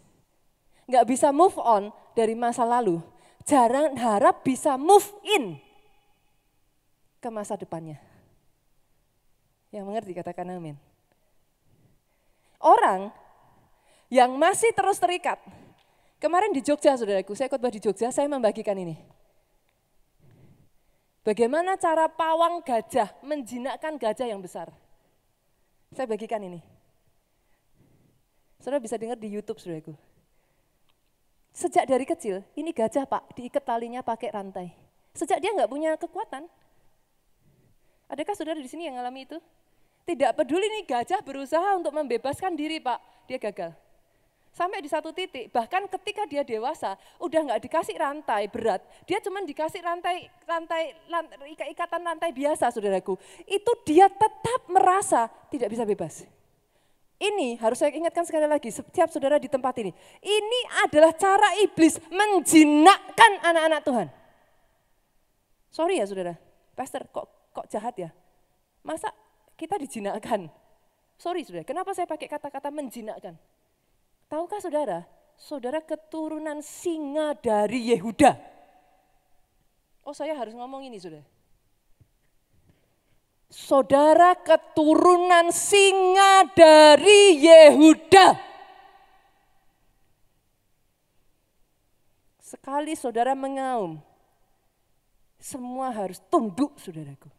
[0.87, 3.03] nggak bisa move on dari masa lalu,
[3.43, 5.59] jarang harap bisa move in
[7.19, 7.99] ke masa depannya.
[9.75, 10.79] Yang mengerti katakan amin.
[12.63, 13.11] Orang
[14.07, 15.35] yang masih terus terikat.
[16.23, 18.95] Kemarin di Jogja, saudaraku, saya khotbah di Jogja, saya membagikan ini.
[21.27, 24.71] Bagaimana cara pawang gajah menjinakkan gajah yang besar?
[25.91, 26.72] Saya bagikan ini.
[28.63, 29.91] Saudara bisa dengar di YouTube, saudaraku.
[31.51, 34.71] Sejak dari kecil, ini gajah pak, diikat talinya pakai rantai.
[35.11, 36.47] Sejak dia nggak punya kekuatan.
[38.07, 39.35] Adakah saudara di sini yang mengalami itu?
[40.07, 43.75] Tidak peduli nih gajah berusaha untuk membebaskan diri pak, dia gagal.
[44.55, 49.43] Sampai di satu titik, bahkan ketika dia dewasa, udah nggak dikasih rantai berat, dia cuma
[49.43, 53.19] dikasih rantai, rantai, rantai ikatan rantai biasa, saudaraku.
[53.43, 56.23] Itu dia tetap merasa tidak bisa bebas.
[57.23, 59.95] Ini harus saya ingatkan sekali lagi, setiap saudara di tempat ini.
[60.19, 64.07] Ini adalah cara iblis menjinakkan anak-anak Tuhan.
[65.71, 66.35] Sorry ya saudara,
[66.75, 68.09] pastor kok kok jahat ya?
[68.83, 69.07] Masa
[69.55, 70.51] kita dijinakkan?
[71.15, 73.39] Sorry saudara, kenapa saya pakai kata-kata menjinakkan?
[74.27, 75.07] Tahukah saudara,
[75.39, 78.35] saudara keturunan singa dari Yehuda.
[80.03, 81.23] Oh saya harus ngomong ini saudara
[83.53, 88.33] saudara keturunan singa dari Yehuda.
[92.41, 94.01] Sekali saudara mengaum,
[95.37, 97.29] semua harus tunduk saudaraku.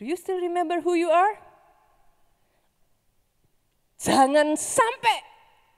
[0.00, 1.36] Do you still remember who you are?
[4.00, 5.16] Jangan sampai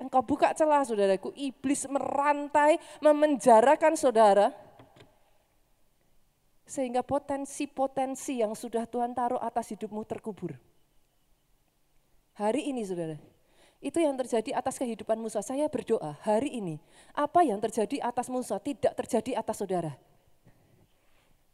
[0.03, 4.51] engkau buka celah saudaraku, iblis merantai, memenjarakan saudara
[6.67, 10.59] sehingga potensi-potensi yang sudah Tuhan taruh atas hidupmu terkubur.
[12.37, 13.17] Hari ini saudara,
[13.81, 15.41] itu yang terjadi atas kehidupan Musa.
[15.41, 16.77] Saya berdoa hari ini,
[17.15, 19.95] apa yang terjadi atas Musa tidak terjadi atas saudara.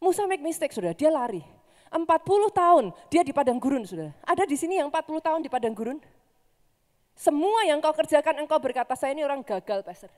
[0.03, 1.44] Musa make mistake saudara, dia lari.
[1.92, 2.09] 40
[2.57, 4.16] tahun dia di padang gurun saudara.
[4.25, 6.01] Ada di sini yang 40 tahun di padang gurun?
[7.12, 10.09] Semua yang kau kerjakan engkau berkata saya ini orang gagal pastor.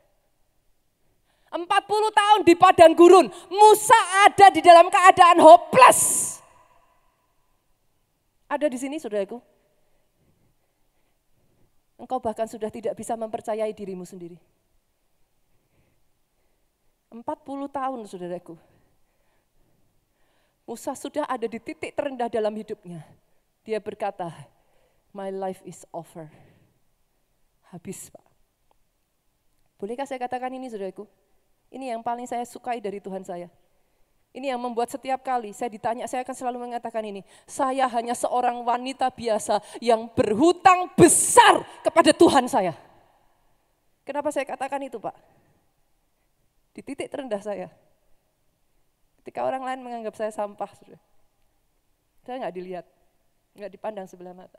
[1.54, 1.70] 40
[2.10, 6.34] tahun di padang gurun, Musa ada di dalam keadaan hopeless.
[8.50, 9.38] Ada di sini saudaraku.
[11.94, 14.34] Engkau bahkan sudah tidak bisa mempercayai dirimu sendiri.
[17.14, 17.22] 40
[17.70, 18.58] tahun saudaraku.
[20.66, 23.06] Musa sudah ada di titik terendah dalam hidupnya.
[23.62, 24.34] Dia berkata,
[25.14, 26.26] my life is over.
[27.70, 28.26] Habis Pak.
[29.78, 31.06] Bolehkah saya katakan ini saudaraku?
[31.74, 33.50] Ini yang paling saya sukai dari Tuhan saya.
[34.30, 37.26] Ini yang membuat setiap kali saya ditanya, saya akan selalu mengatakan ini.
[37.50, 42.74] Saya hanya seorang wanita biasa yang berhutang besar kepada Tuhan saya.
[44.06, 45.14] Kenapa saya katakan itu Pak?
[46.74, 47.70] Di titik terendah saya.
[49.22, 51.00] Ketika orang lain menganggap saya sampah, sudah.
[52.26, 52.86] Saya nggak dilihat,
[53.54, 54.58] nggak dipandang sebelah mata.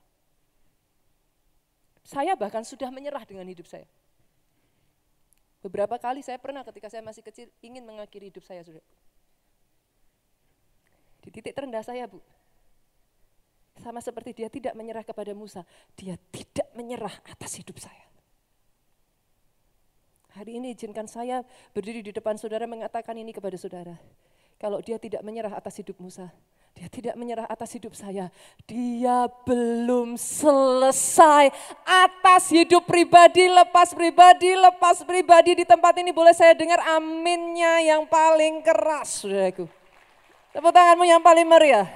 [2.03, 3.87] Saya bahkan sudah menyerah dengan hidup saya.
[5.65, 8.85] Beberapa kali saya pernah ketika saya masih kecil ingin mengakhiri hidup saya, sudah.
[11.25, 12.21] Di titik terendah saya, Bu.
[13.81, 15.65] Sama seperti dia tidak menyerah kepada Musa,
[15.97, 18.05] dia tidak menyerah atas hidup saya.
[20.37, 21.41] Hari ini izinkan saya
[21.73, 23.97] berdiri di depan saudara mengatakan ini kepada saudara.
[24.61, 26.29] Kalau dia tidak menyerah atas hidup Musa,
[26.75, 28.27] dia tidak menyerah atas hidup saya.
[28.67, 31.47] Dia belum selesai
[31.87, 35.63] atas hidup pribadi, lepas pribadi, lepas pribadi.
[35.63, 39.71] Di tempat ini boleh saya dengar aminnya yang paling keras, saudaraku.
[40.51, 41.87] Tepuk tanganmu yang paling meriah.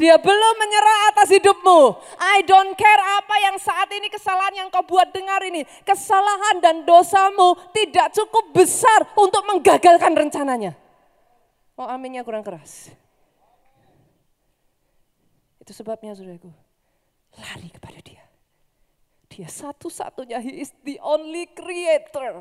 [0.00, 1.80] Dia belum menyerah atas hidupmu.
[2.22, 5.68] I don't care apa yang saat ini kesalahan yang kau buat dengar ini.
[5.84, 10.72] Kesalahan dan dosamu tidak cukup besar untuk menggagalkan rencananya.
[11.76, 12.94] Oh aminnya kurang keras.
[15.68, 16.48] Itu sebabnya saudaraku,
[17.36, 18.24] lari kepada dia.
[19.28, 22.40] Dia satu-satunya, he is the only creator.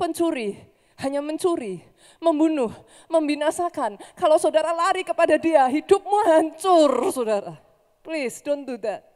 [0.00, 0.56] Pencuri,
[1.04, 1.84] hanya mencuri,
[2.16, 2.72] membunuh,
[3.12, 4.00] membinasakan.
[4.16, 7.60] Kalau saudara lari kepada dia, hidupmu hancur saudara.
[8.00, 9.12] Please don't do that.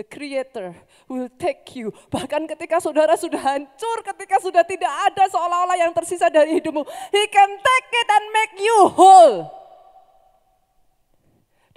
[0.00, 0.72] The creator
[1.12, 1.92] will take you.
[2.08, 6.88] Bahkan ketika saudara sudah hancur, ketika sudah tidak ada seolah-olah yang tersisa dari hidupmu.
[7.12, 9.67] He can take it and make you whole.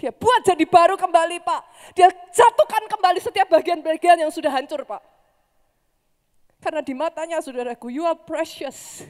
[0.01, 1.61] Dia buat jadi baru kembali Pak.
[1.93, 4.97] Dia jatuhkan kembali setiap bagian-bagian yang sudah hancur Pak.
[6.57, 9.05] Karena di matanya saudaraku, you are precious.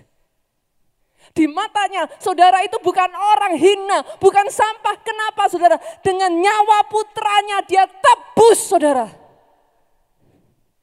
[1.32, 4.99] Di matanya saudara itu bukan orang hina, bukan sampah.
[4.99, 5.80] Kenapa saudara?
[6.04, 9.08] Dengan nyawa putranya dia tebus saudara.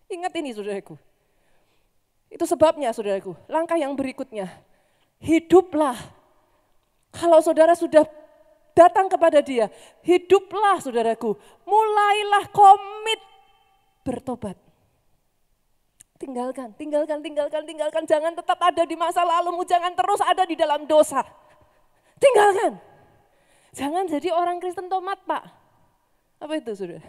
[0.09, 0.97] Ingat ini saudaraku.
[2.33, 4.49] Itu sebabnya saudaraku, langkah yang berikutnya.
[5.21, 6.01] Hiduplah.
[7.13, 8.09] Kalau saudara sudah
[8.79, 9.67] datang kepada dia.
[10.07, 11.35] Hiduplah saudaraku,
[11.67, 13.19] mulailah komit
[14.07, 14.55] bertobat.
[16.19, 18.03] Tinggalkan, tinggalkan, tinggalkan, tinggalkan.
[18.07, 21.27] Jangan tetap ada di masa lalumu, jangan terus ada di dalam dosa.
[22.23, 22.79] Tinggalkan.
[23.75, 25.43] Jangan jadi orang Kristen tomat, Pak.
[26.39, 27.03] Apa itu, saudara?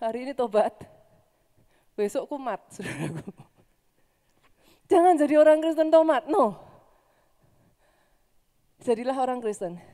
[0.00, 0.72] Hari ini tobat,
[1.96, 3.32] besok kumat, saudaraku.
[4.88, 6.56] Jangan jadi orang Kristen tomat, no.
[8.80, 9.91] Jadilah orang Kristen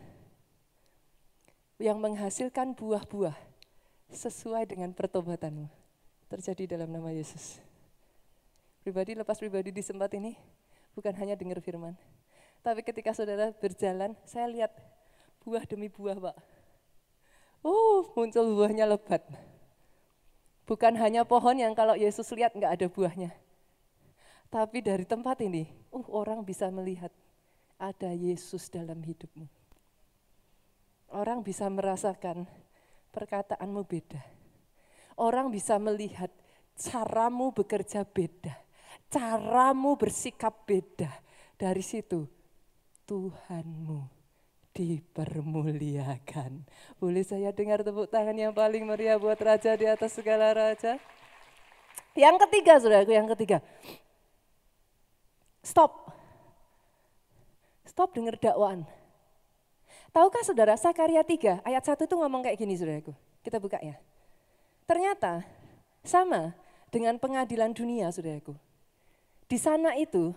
[1.79, 3.39] yang menghasilkan buah-buah
[4.11, 5.71] sesuai dengan pertobatanmu.
[6.29, 7.63] Terjadi dalam nama Yesus.
[8.83, 10.37] Pribadi lepas pribadi di tempat ini
[10.93, 11.95] bukan hanya dengar firman.
[12.61, 14.75] Tapi ketika saudara berjalan, saya lihat
[15.47, 16.37] buah demi buah, Pak.
[17.63, 19.23] Oh, muncul buahnya lebat.
[20.67, 23.31] Bukan hanya pohon yang kalau Yesus lihat nggak ada buahnya.
[24.53, 27.15] Tapi dari tempat ini, uh, orang bisa melihat
[27.81, 29.58] ada Yesus dalam hidupmu
[31.13, 32.45] orang bisa merasakan
[33.13, 34.21] perkataanmu beda.
[35.19, 36.31] Orang bisa melihat
[36.79, 38.55] caramu bekerja beda,
[39.11, 41.11] caramu bersikap beda.
[41.59, 42.23] Dari situ
[43.03, 44.19] Tuhanmu
[44.71, 46.63] dipermuliakan.
[47.03, 51.03] Boleh saya dengar tepuk tangan yang paling meriah buat raja di atas segala raja?
[52.15, 53.59] Yang ketiga, saudaraku, yang ketiga.
[55.67, 56.15] Stop.
[57.91, 58.87] Stop dengar dakwaan.
[60.13, 63.13] Tahukah saudara, Sakaria 3 ayat 1 itu ngomong kayak gini saudaraku.
[63.45, 63.97] Kita buka ya.
[64.89, 65.45] Ternyata
[66.01, 66.57] sama
[66.89, 68.57] dengan pengadilan dunia saudaraku.
[69.49, 70.33] Di sana itu,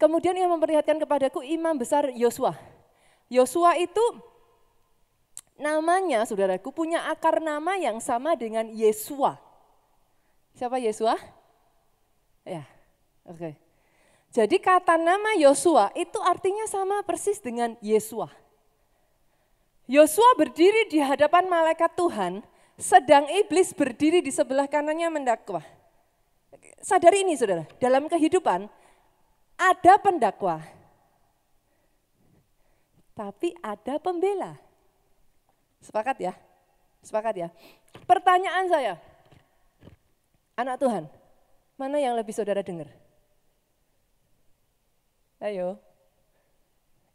[0.00, 2.56] kemudian ia memperlihatkan kepadaku imam besar Yosua.
[3.32, 4.04] Yosua itu
[5.56, 9.36] namanya saudaraku punya akar nama yang sama dengan Yesua.
[10.56, 11.16] Siapa Yesua?
[12.44, 12.66] Ya,
[13.24, 13.36] oke.
[13.36, 13.52] Okay.
[14.32, 18.41] Jadi kata nama Yosua itu artinya sama persis dengan Yesua.
[19.90, 22.40] Yosua berdiri di hadapan malaikat Tuhan,
[22.78, 25.64] sedang iblis berdiri di sebelah kanannya mendakwah.
[26.82, 28.70] Sadari ini saudara, dalam kehidupan
[29.58, 30.62] ada pendakwah,
[33.14, 34.58] tapi ada pembela.
[35.82, 36.32] Sepakat ya?
[37.02, 37.48] Sepakat ya?
[38.06, 38.94] Pertanyaan saya,
[40.54, 41.04] anak Tuhan,
[41.74, 42.86] mana yang lebih saudara dengar?
[45.42, 45.74] Ayo,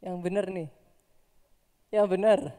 [0.04, 0.77] yang benar nih
[1.88, 2.52] yang benar.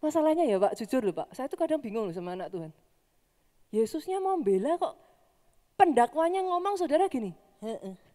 [0.00, 2.72] Masalahnya ya Pak, jujur loh Pak, saya tuh kadang bingung loh sama anak Tuhan.
[3.70, 4.96] Yesusnya mau bela kok
[5.76, 7.30] pendakwanya ngomong saudara gini.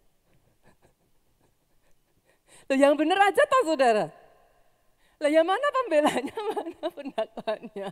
[2.65, 4.09] Loh yang benar aja toh saudara.
[5.21, 7.87] Lah yang mana pembelanya, mana pendakwanya.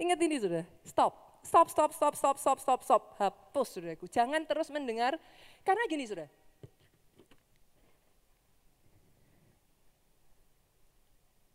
[0.00, 0.64] Ingat ini sudah.
[0.86, 1.12] stop.
[1.40, 3.02] Stop, stop, stop, stop, stop, stop, stop.
[3.16, 5.16] Hapus saudaraku, jangan terus mendengar.
[5.64, 6.28] Karena gini saudara,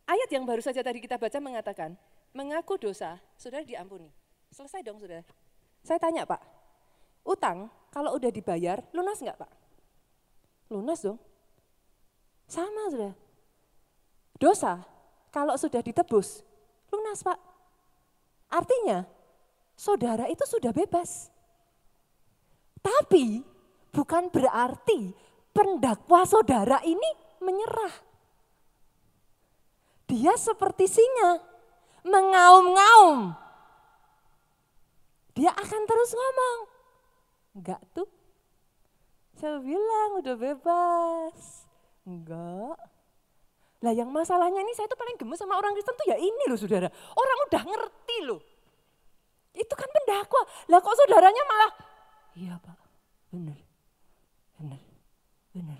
[0.05, 1.97] Ayat yang baru saja tadi kita baca mengatakan,
[2.29, 4.09] mengaku dosa, saudara diampuni.
[4.53, 5.25] Selesai dong saudara.
[5.81, 6.41] Saya tanya Pak,
[7.25, 9.51] utang kalau udah dibayar, lunas nggak Pak?
[10.69, 11.17] Lunas dong.
[12.45, 13.17] Sama saudara.
[14.37, 14.83] Dosa
[15.33, 16.45] kalau sudah ditebus,
[16.93, 17.39] lunas Pak.
[18.53, 19.03] Artinya
[19.73, 21.33] saudara itu sudah bebas.
[22.79, 23.41] Tapi
[23.89, 25.11] bukan berarti
[25.49, 27.09] pendakwa saudara ini
[27.41, 28.14] menyerah.
[30.05, 31.41] Dia seperti singa,
[32.05, 33.33] mengaum-ngaum.
[35.35, 36.59] Dia akan terus ngomong.
[37.59, 38.07] Enggak tuh.
[39.35, 41.67] Saya bilang udah bebas.
[42.07, 42.79] Enggak.
[43.83, 46.57] Lah yang masalahnya ini saya tuh paling gemes sama orang Kristen tuh ya ini loh
[46.57, 46.87] saudara.
[47.13, 48.41] Orang udah ngerti loh.
[49.55, 50.41] Itu kan pendakwa.
[50.71, 51.71] Lah kok saudaranya malah,
[52.35, 52.75] iya pak,
[53.31, 53.55] benar,
[54.59, 54.81] benar,
[55.55, 55.79] benar.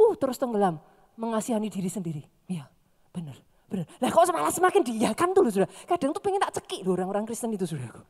[0.00, 0.80] Uh terus tenggelam,
[1.20, 2.24] mengasihani diri sendiri.
[2.48, 2.64] Iya,
[3.12, 3.36] benar,
[3.72, 3.88] benar.
[4.04, 5.70] Lah kok malah semakin diiyakan tuh loh saudara.
[5.88, 8.04] Kadang tuh pengen tak cekik loh orang-orang Kristen itu saudara.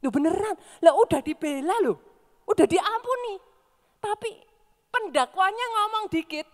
[0.00, 2.00] Loh beneran, lah udah dibela loh,
[2.48, 3.36] udah diampuni.
[4.00, 4.32] Tapi
[4.88, 6.48] pendakwanya ngomong dikit,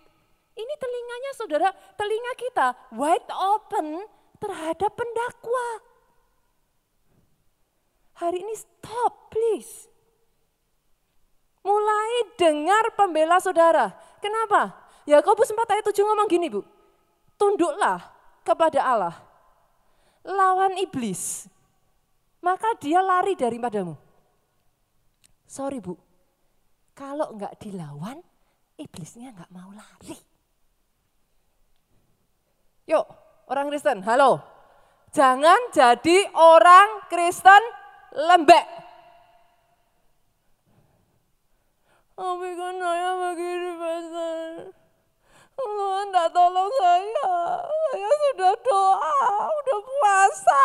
[0.58, 2.66] ini telinganya saudara, telinga kita
[2.98, 4.02] wide open
[4.42, 5.68] terhadap pendakwa.
[8.18, 9.86] Hari ini stop please.
[11.62, 13.92] Mulai dengar pembela saudara.
[14.18, 14.74] Kenapa?
[15.06, 16.64] Yakobus 4 ayat 7 ngomong gini bu.
[17.36, 18.15] Tunduklah
[18.46, 19.16] kepada Allah.
[20.22, 21.50] Lawan iblis.
[22.38, 23.98] Maka dia lari daripadamu.
[25.50, 25.98] Sorry bu.
[26.94, 28.22] Kalau enggak dilawan,
[28.78, 30.14] iblisnya enggak mau lari.
[32.86, 33.06] Yuk,
[33.50, 34.38] orang Kristen, halo.
[35.10, 37.62] Jangan jadi orang Kristen
[38.14, 38.66] lembek.
[42.16, 44.85] Tapi kan saya begini pastor.
[45.56, 47.32] Tidak tolong saya.
[47.92, 49.18] Saya sudah doa,
[49.52, 50.64] sudah puasa.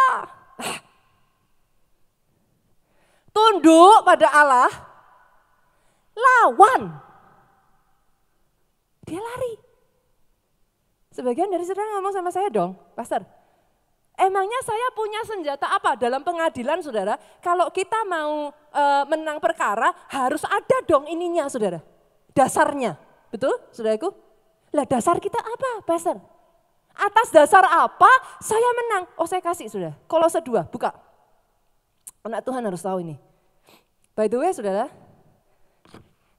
[3.31, 4.71] Tunduk pada Allah,
[6.15, 6.91] lawan.
[9.07, 9.53] Dia lari.
[11.11, 13.23] Sebagian dari saudara ngomong sama saya dong, Pastor,
[14.21, 17.17] Emangnya saya punya senjata apa dalam pengadilan saudara?
[17.41, 21.81] Kalau kita mau e, menang perkara harus ada dong ininya saudara.
[22.37, 23.01] Dasarnya,
[23.33, 24.13] betul saudaraku?
[24.71, 26.19] Lah dasar kita apa pastor?
[26.91, 28.11] Atas dasar apa
[28.43, 29.03] saya menang?
[29.15, 29.93] Oh saya kasih sudah.
[30.07, 30.91] Kalau sedua, buka.
[32.23, 33.15] Anak Tuhan harus tahu ini.
[34.15, 34.91] By the way saudara,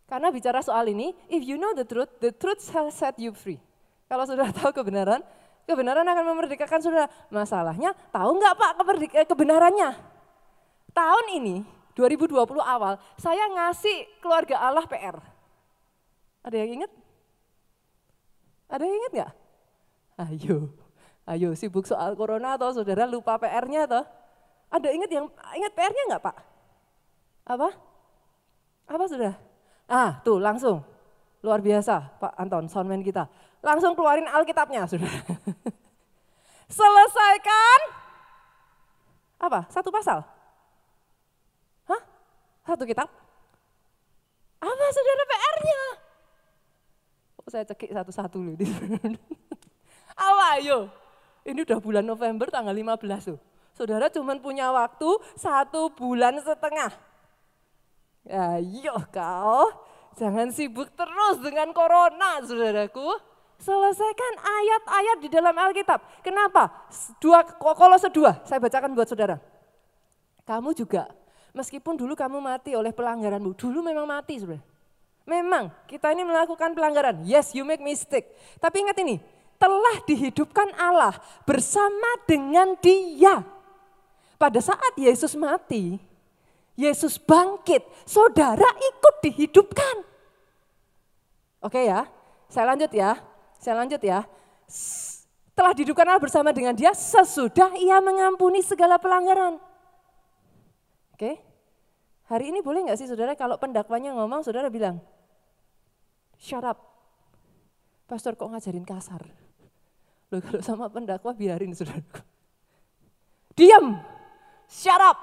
[0.07, 3.59] karena bicara soal ini, if you know the truth, the truth shall set you free.
[4.07, 5.25] Kalau saudara tahu kebenaran,
[5.63, 7.07] Kebenaran akan memerdekakan saudara.
[7.31, 8.73] Masalahnya tahu nggak Pak
[9.15, 9.91] eh, kebenarannya?
[10.93, 11.63] Tahun ini
[11.95, 15.17] 2020 awal saya ngasih keluarga Allah PR.
[16.43, 16.93] Ada yang ingat?
[18.73, 19.33] Ada yang ingat nggak?
[20.23, 20.57] Ayo,
[21.29, 24.01] ayo sibuk soal corona atau saudara lupa PR-nya atau?
[24.73, 26.37] Ada ingat yang ingat PR-nya nggak Pak?
[27.53, 27.69] Apa?
[28.89, 29.37] Apa sudah?
[29.85, 30.81] Ah, tuh langsung.
[31.45, 33.29] Luar biasa Pak Anton, soundman kita
[33.63, 35.11] langsung keluarin Alkitabnya, sudah.
[36.77, 37.81] Selesaikan
[39.43, 39.67] apa?
[39.69, 40.23] Satu pasal?
[41.91, 42.03] Hah?
[42.63, 43.11] Satu kitab?
[44.63, 45.83] Apa saudara PR-nya?
[47.53, 48.57] Saya cekik satu-satu loh.
[50.17, 50.89] apa ayo?
[51.45, 53.37] Ini udah bulan November tanggal 15 tuh.
[53.77, 56.97] Saudara cuma punya waktu satu bulan setengah.
[58.25, 59.69] Ya, yuk kau,
[60.17, 63.21] jangan sibuk terus dengan corona, saudaraku.
[63.61, 66.25] Selesaikan ayat-ayat di dalam Alkitab.
[66.25, 66.89] Kenapa?
[67.21, 69.37] Dua, Kolose sedua, saya bacakan buat saudara.
[70.49, 71.05] Kamu juga,
[71.53, 74.72] meskipun dulu kamu mati oleh pelanggaranmu, dulu memang mati saudara.
[75.23, 77.23] Memang kita ini melakukan pelanggaran.
[77.23, 78.27] Yes, you make mistake.
[78.59, 79.23] Tapi ingat ini,
[79.63, 81.15] telah dihidupkan Allah
[81.47, 83.47] bersama dengan dia.
[84.35, 86.03] Pada saat Yesus mati,
[86.75, 90.03] Yesus bangkit, saudara ikut dihidupkan.
[91.63, 92.11] Oke ya,
[92.51, 93.15] saya lanjut ya.
[93.63, 94.27] Saya lanjut ya.
[95.55, 99.63] Telah dihidupkan Allah bersama dengan dia sesudah ia mengampuni segala pelanggaran.
[101.15, 101.39] Oke,
[102.33, 104.97] hari ini boleh nggak sih saudara kalau pendakwanya ngomong, saudara bilang,
[106.41, 106.81] shut up.
[108.09, 109.21] Pastor kok ngajarin kasar?
[110.33, 112.01] Loh kalau sama pendakwa biarin saudara.
[113.53, 114.01] Diam,
[114.65, 115.21] shut up.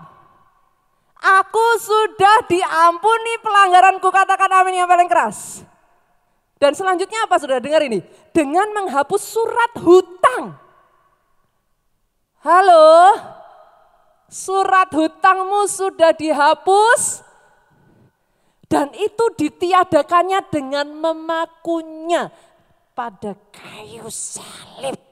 [1.20, 5.66] Aku sudah diampuni pelanggaranku, katakan amin yang paling keras.
[6.62, 8.06] Dan selanjutnya apa sudah dengar ini?
[8.32, 10.56] Dengan menghapus surat hutang.
[12.40, 12.88] Halo,
[14.30, 17.26] surat hutangmu sudah dihapus
[18.70, 22.30] dan itu ditiadakannya dengan memakunya
[22.94, 25.10] pada kayu salib.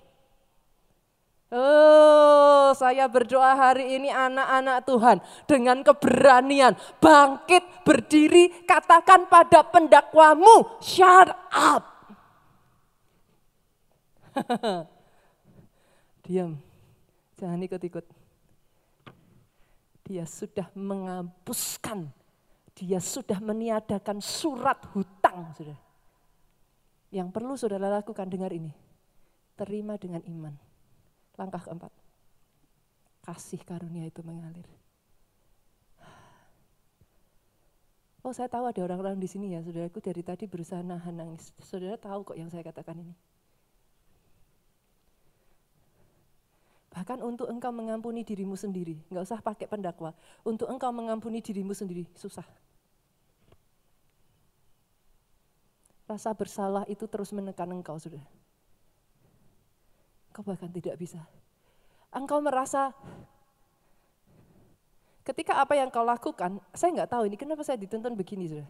[1.48, 11.32] Oh, saya berdoa hari ini anak-anak Tuhan dengan keberanian bangkit berdiri katakan pada pendakwamu, shut
[11.56, 11.88] up.
[16.28, 16.60] Diam,
[17.40, 18.17] jangan ikut-ikut.
[20.08, 22.08] Dia sudah menghapuskan,
[22.80, 25.52] dia sudah meniadakan surat hutang.
[25.60, 25.76] Sudah.
[27.12, 28.72] Yang perlu saudara lakukan, dengar ini.
[29.60, 30.56] Terima dengan iman.
[31.36, 31.92] Langkah keempat.
[33.28, 34.64] Kasih karunia itu mengalir.
[38.24, 41.52] Oh saya tahu ada orang-orang di sini ya, saudaraku dari tadi berusaha nahan nangis.
[41.64, 43.16] Saudara tahu kok yang saya katakan ini.
[46.98, 50.18] Bahkan untuk engkau mengampuni dirimu sendiri, nggak usah pakai pendakwa.
[50.42, 52.42] Untuk engkau mengampuni dirimu sendiri, susah.
[56.10, 58.26] Rasa bersalah itu terus menekan engkau, sudah.
[60.34, 61.22] Engkau bahkan tidak bisa.
[62.10, 62.90] Engkau merasa
[65.22, 68.66] ketika apa yang kau lakukan, saya nggak tahu ini kenapa saya dituntun begini, sudah.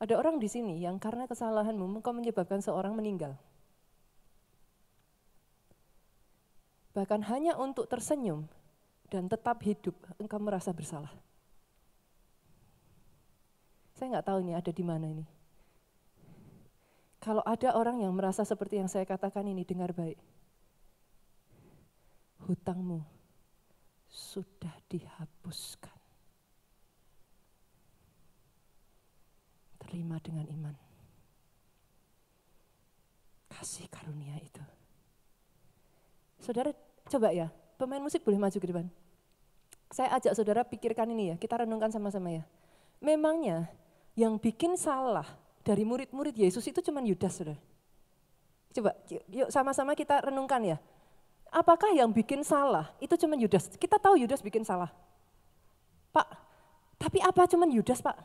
[0.00, 3.36] Ada orang di sini yang karena kesalahanmu, engkau menyebabkan seorang meninggal.
[6.96, 8.48] Bahkan hanya untuk tersenyum
[9.12, 11.12] dan tetap hidup, engkau merasa bersalah.
[13.92, 15.24] Saya nggak tahu ini ada di mana ini.
[17.20, 20.16] Kalau ada orang yang merasa seperti yang saya katakan ini, dengar baik.
[22.48, 23.04] Hutangmu
[24.08, 25.98] sudah dihapuskan.
[29.84, 30.76] Terima dengan iman.
[33.52, 34.64] Kasih karunia itu.
[36.38, 36.70] Saudara
[37.06, 38.86] Coba ya, pemain musik boleh maju ke depan.
[39.94, 42.42] Saya ajak saudara pikirkan ini ya, kita renungkan sama-sama ya.
[42.98, 43.70] Memangnya
[44.18, 45.26] yang bikin salah
[45.62, 47.58] dari murid-murid Yesus itu cuma Yudas, saudara.
[48.74, 48.92] Coba,
[49.32, 50.76] yuk sama-sama kita renungkan ya.
[51.48, 53.70] Apakah yang bikin salah itu cuma Yudas?
[53.78, 54.90] Kita tahu Yudas bikin salah.
[56.12, 56.28] Pak,
[57.00, 58.16] tapi apa cuma Yudas pak?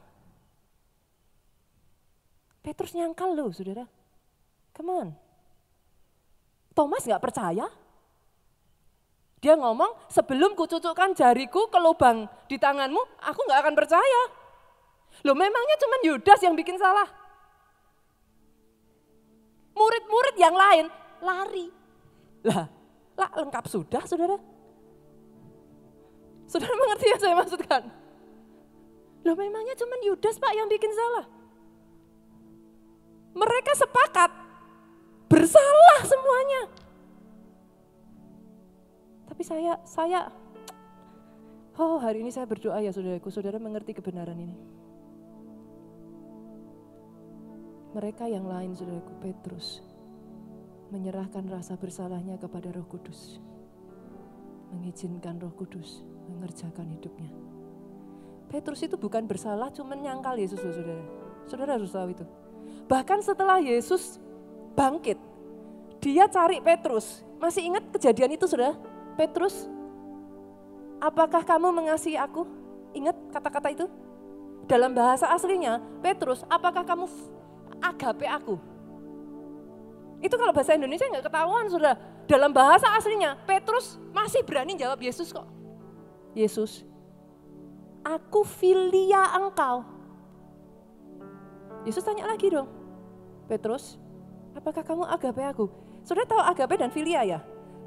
[2.61, 3.85] Petrus nyangkal loh saudara.
[4.75, 5.09] Come on.
[6.71, 7.67] Thomas nggak percaya,
[9.41, 14.21] dia ngomong, sebelum kucucukkan jariku ke lubang di tanganmu, aku nggak akan percaya.
[15.25, 17.09] Loh memangnya cuma Yudas yang bikin salah?
[19.73, 20.85] Murid-murid yang lain
[21.25, 21.73] lari.
[22.45, 22.69] Lah,
[23.17, 24.37] lah lengkap sudah saudara.
[26.45, 27.81] Saudara mengerti yang saya maksudkan?
[29.25, 31.25] Loh memangnya cuma Yudas pak yang bikin salah?
[33.33, 34.29] Mereka sepakat
[35.25, 36.80] bersalah semuanya.
[39.41, 40.29] Tapi saya, saya,
[41.81, 44.53] oh hari ini saya berdoa ya saudaraku, saudara mengerti kebenaran ini.
[47.97, 49.81] Mereka yang lain saudaraku, Petrus,
[50.93, 53.41] menyerahkan rasa bersalahnya kepada roh kudus.
[54.77, 57.33] Mengizinkan roh kudus mengerjakan hidupnya.
[58.45, 61.05] Petrus itu bukan bersalah, cuma nyangkal Yesus loh saudara.
[61.49, 62.25] Saudara harus tahu itu.
[62.85, 64.21] Bahkan setelah Yesus
[64.77, 65.17] bangkit,
[65.97, 67.25] dia cari Petrus.
[67.41, 68.90] Masih ingat kejadian itu saudara?
[69.19, 69.67] Petrus,
[71.01, 72.47] apakah kamu mengasihi aku?
[72.95, 73.85] Ingat kata-kata itu?
[74.69, 77.09] Dalam bahasa aslinya, Petrus, apakah kamu
[77.81, 78.55] agape aku?
[80.21, 81.97] Itu kalau bahasa Indonesia nggak ketahuan, sudah.
[82.29, 85.43] Dalam bahasa aslinya, Petrus masih berani jawab Yesus kok.
[86.31, 86.85] Yesus,
[88.05, 89.83] aku filia engkau.
[91.83, 92.69] Yesus tanya lagi dong,
[93.49, 93.97] Petrus,
[94.53, 95.65] apakah kamu agape aku?
[96.05, 97.39] Sudah tahu agape dan filia ya?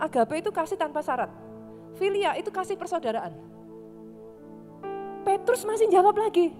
[0.04, 1.32] Agape itu kasih tanpa syarat.
[1.96, 3.32] Filia itu kasih persaudaraan.
[5.24, 6.52] Petrus masih jawab lagi,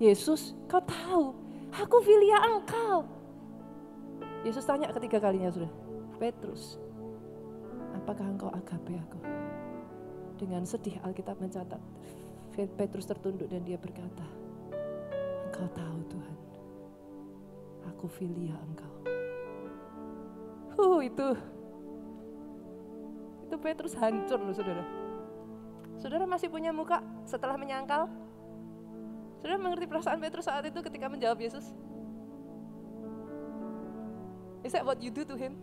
[0.00, 1.36] Yesus kau tahu,
[1.68, 3.04] aku filia engkau.
[4.40, 5.68] Yesus tanya ketiga kalinya sudah,
[6.16, 6.80] Petrus,
[7.92, 9.20] apakah engkau agape aku?
[10.40, 11.82] Dengan sedih Alkitab mencatat,
[12.56, 14.24] Petrus tertunduk dan dia berkata,
[15.52, 16.36] engkau tahu Tuhan,
[17.92, 18.92] aku filia engkau.
[20.76, 21.36] Uh, itu
[23.46, 24.82] itu Petrus hancur loh saudara.
[26.02, 28.10] Saudara masih punya muka setelah menyangkal?
[29.40, 31.70] Saudara mengerti perasaan Petrus saat itu ketika menjawab Yesus?
[34.66, 35.54] Is that what you do to him?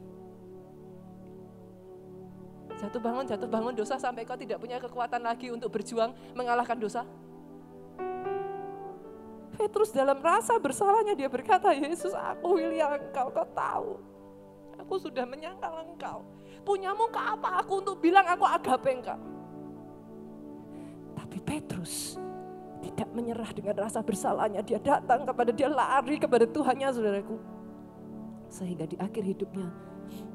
[2.80, 7.04] Jatuh bangun, jatuh bangun dosa sampai kau tidak punya kekuatan lagi untuk berjuang mengalahkan dosa.
[9.54, 14.02] Petrus dalam rasa bersalahnya dia berkata, Yesus aku willing engkau, kau tahu.
[14.82, 16.26] Aku sudah menyangkal engkau
[16.64, 19.20] punya muka apa aku untuk bilang aku agape engkau.
[21.14, 22.16] Tapi Petrus
[22.84, 24.64] tidak menyerah dengan rasa bersalahnya.
[24.64, 27.38] Dia datang kepada dia lari kepada Tuhannya saudaraku.
[28.52, 29.68] Sehingga di akhir hidupnya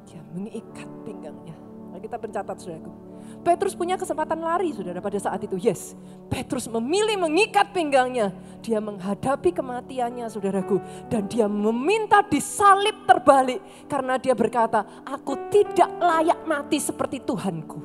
[0.09, 1.57] dia mengikat pinggangnya.
[1.93, 3.07] Nah, kita pencatat saudaraku.
[3.39, 5.57] Petrus punya kesempatan lari saudara pada saat itu.
[5.57, 5.95] Yes,
[6.28, 8.34] Petrus memilih mengikat pinggangnya.
[8.61, 10.82] Dia menghadapi kematiannya saudaraku.
[11.07, 13.62] Dan dia meminta disalib terbalik.
[13.86, 17.80] Karena dia berkata, aku tidak layak mati seperti Tuhanku.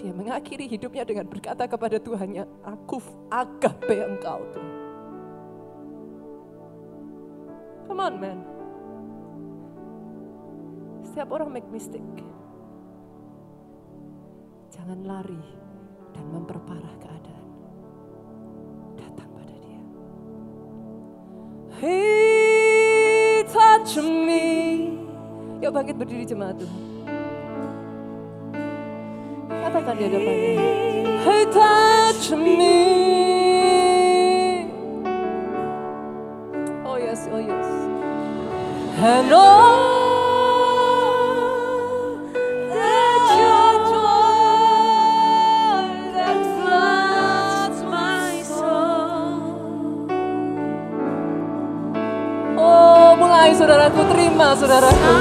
[0.00, 3.02] Dia mengakhiri hidupnya dengan berkata kepada Tuhannya, aku
[3.32, 4.74] agape engkau Tuhan.
[7.86, 8.38] Come on man.
[11.06, 12.04] Setiap orang make mistake.
[14.76, 15.44] Jangan lari
[16.12, 17.48] dan memperparah keadaan.
[19.00, 19.80] Datang pada dia.
[21.80, 21.96] He
[23.48, 24.44] touch me.
[25.64, 26.82] Yuk bangkit berdiri jemaat Tuhan.
[29.48, 30.52] Katakan di hadapannya.
[31.24, 32.78] He touch me.
[36.84, 37.68] Oh yes, oh yes.
[39.00, 40.05] And all
[53.86, 55.14] saudaraku, terima saudaraku.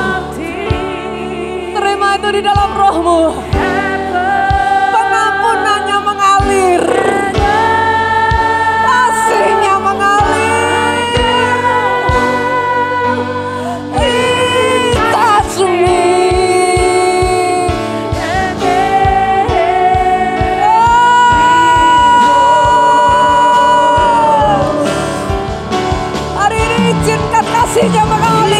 [1.75, 3.21] Terima itu di dalam rohmu.
[4.89, 6.83] Pengampunannya mengalir.
[8.81, 11.05] Kasihnya mengalir.
[14.01, 15.93] He touch me.
[27.45, 28.54] Kasihnya mengalir,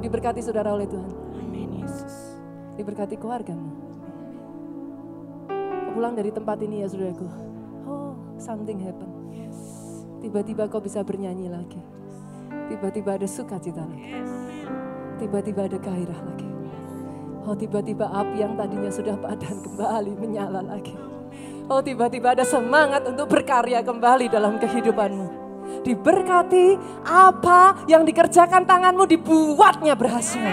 [0.00, 1.12] diberkati saudara oleh Tuhan.
[1.38, 2.40] Amin, Yesus.
[2.78, 3.70] Diberkati keluargamu.
[5.50, 7.26] Kau pulang dari tempat ini ya, saudaraku.
[7.86, 9.10] Oh, something happen.
[10.18, 11.78] Tiba-tiba kau bisa bernyanyi lagi.
[12.68, 14.18] Tiba-tiba ada sukacita lagi.
[15.22, 16.48] Tiba-tiba ada gairah lagi.
[17.46, 20.92] Oh, tiba-tiba api yang tadinya sudah padam kembali menyala lagi.
[21.70, 25.37] Oh, tiba-tiba ada semangat untuk berkarya kembali dalam kehidupanmu.
[25.82, 26.74] Diberkati
[27.06, 30.44] apa yang dikerjakan tanganmu dibuatnya berhasil.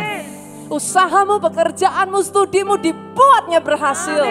[0.66, 4.26] Usahamu, pekerjaanmu, studimu dibuatnya berhasil.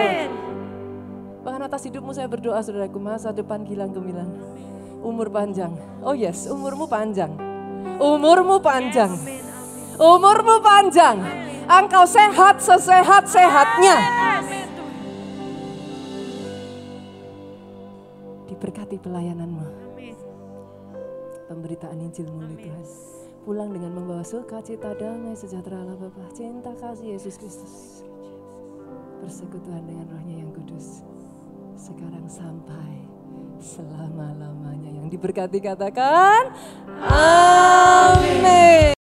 [1.45, 4.27] Bahkan atas hidupmu saya berdoa saudaraku, masa depan gilang gemilang.
[5.05, 5.77] Umur panjang.
[6.01, 7.29] Oh yes, umurmu panjang.
[8.01, 9.13] Umurmu panjang.
[9.95, 11.21] Umurmu panjang.
[11.69, 13.95] Engkau sehat sesehat-sehatnya.
[18.49, 19.74] Diberkati pelayananmu.
[21.55, 22.83] Pemberitaan Injilmu ya Tuhan.
[23.47, 26.27] Pulang dengan membawa sukacita, damai, sejahtera Allah Bapa.
[26.35, 28.03] Cinta kasih Yesus Kristus.
[29.23, 30.99] Persekutuan dengan rohnya yang kudus.
[31.79, 33.07] Sekarang sampai
[33.63, 36.51] selama-lamanya yang diberkati katakan.
[37.07, 38.85] Amin.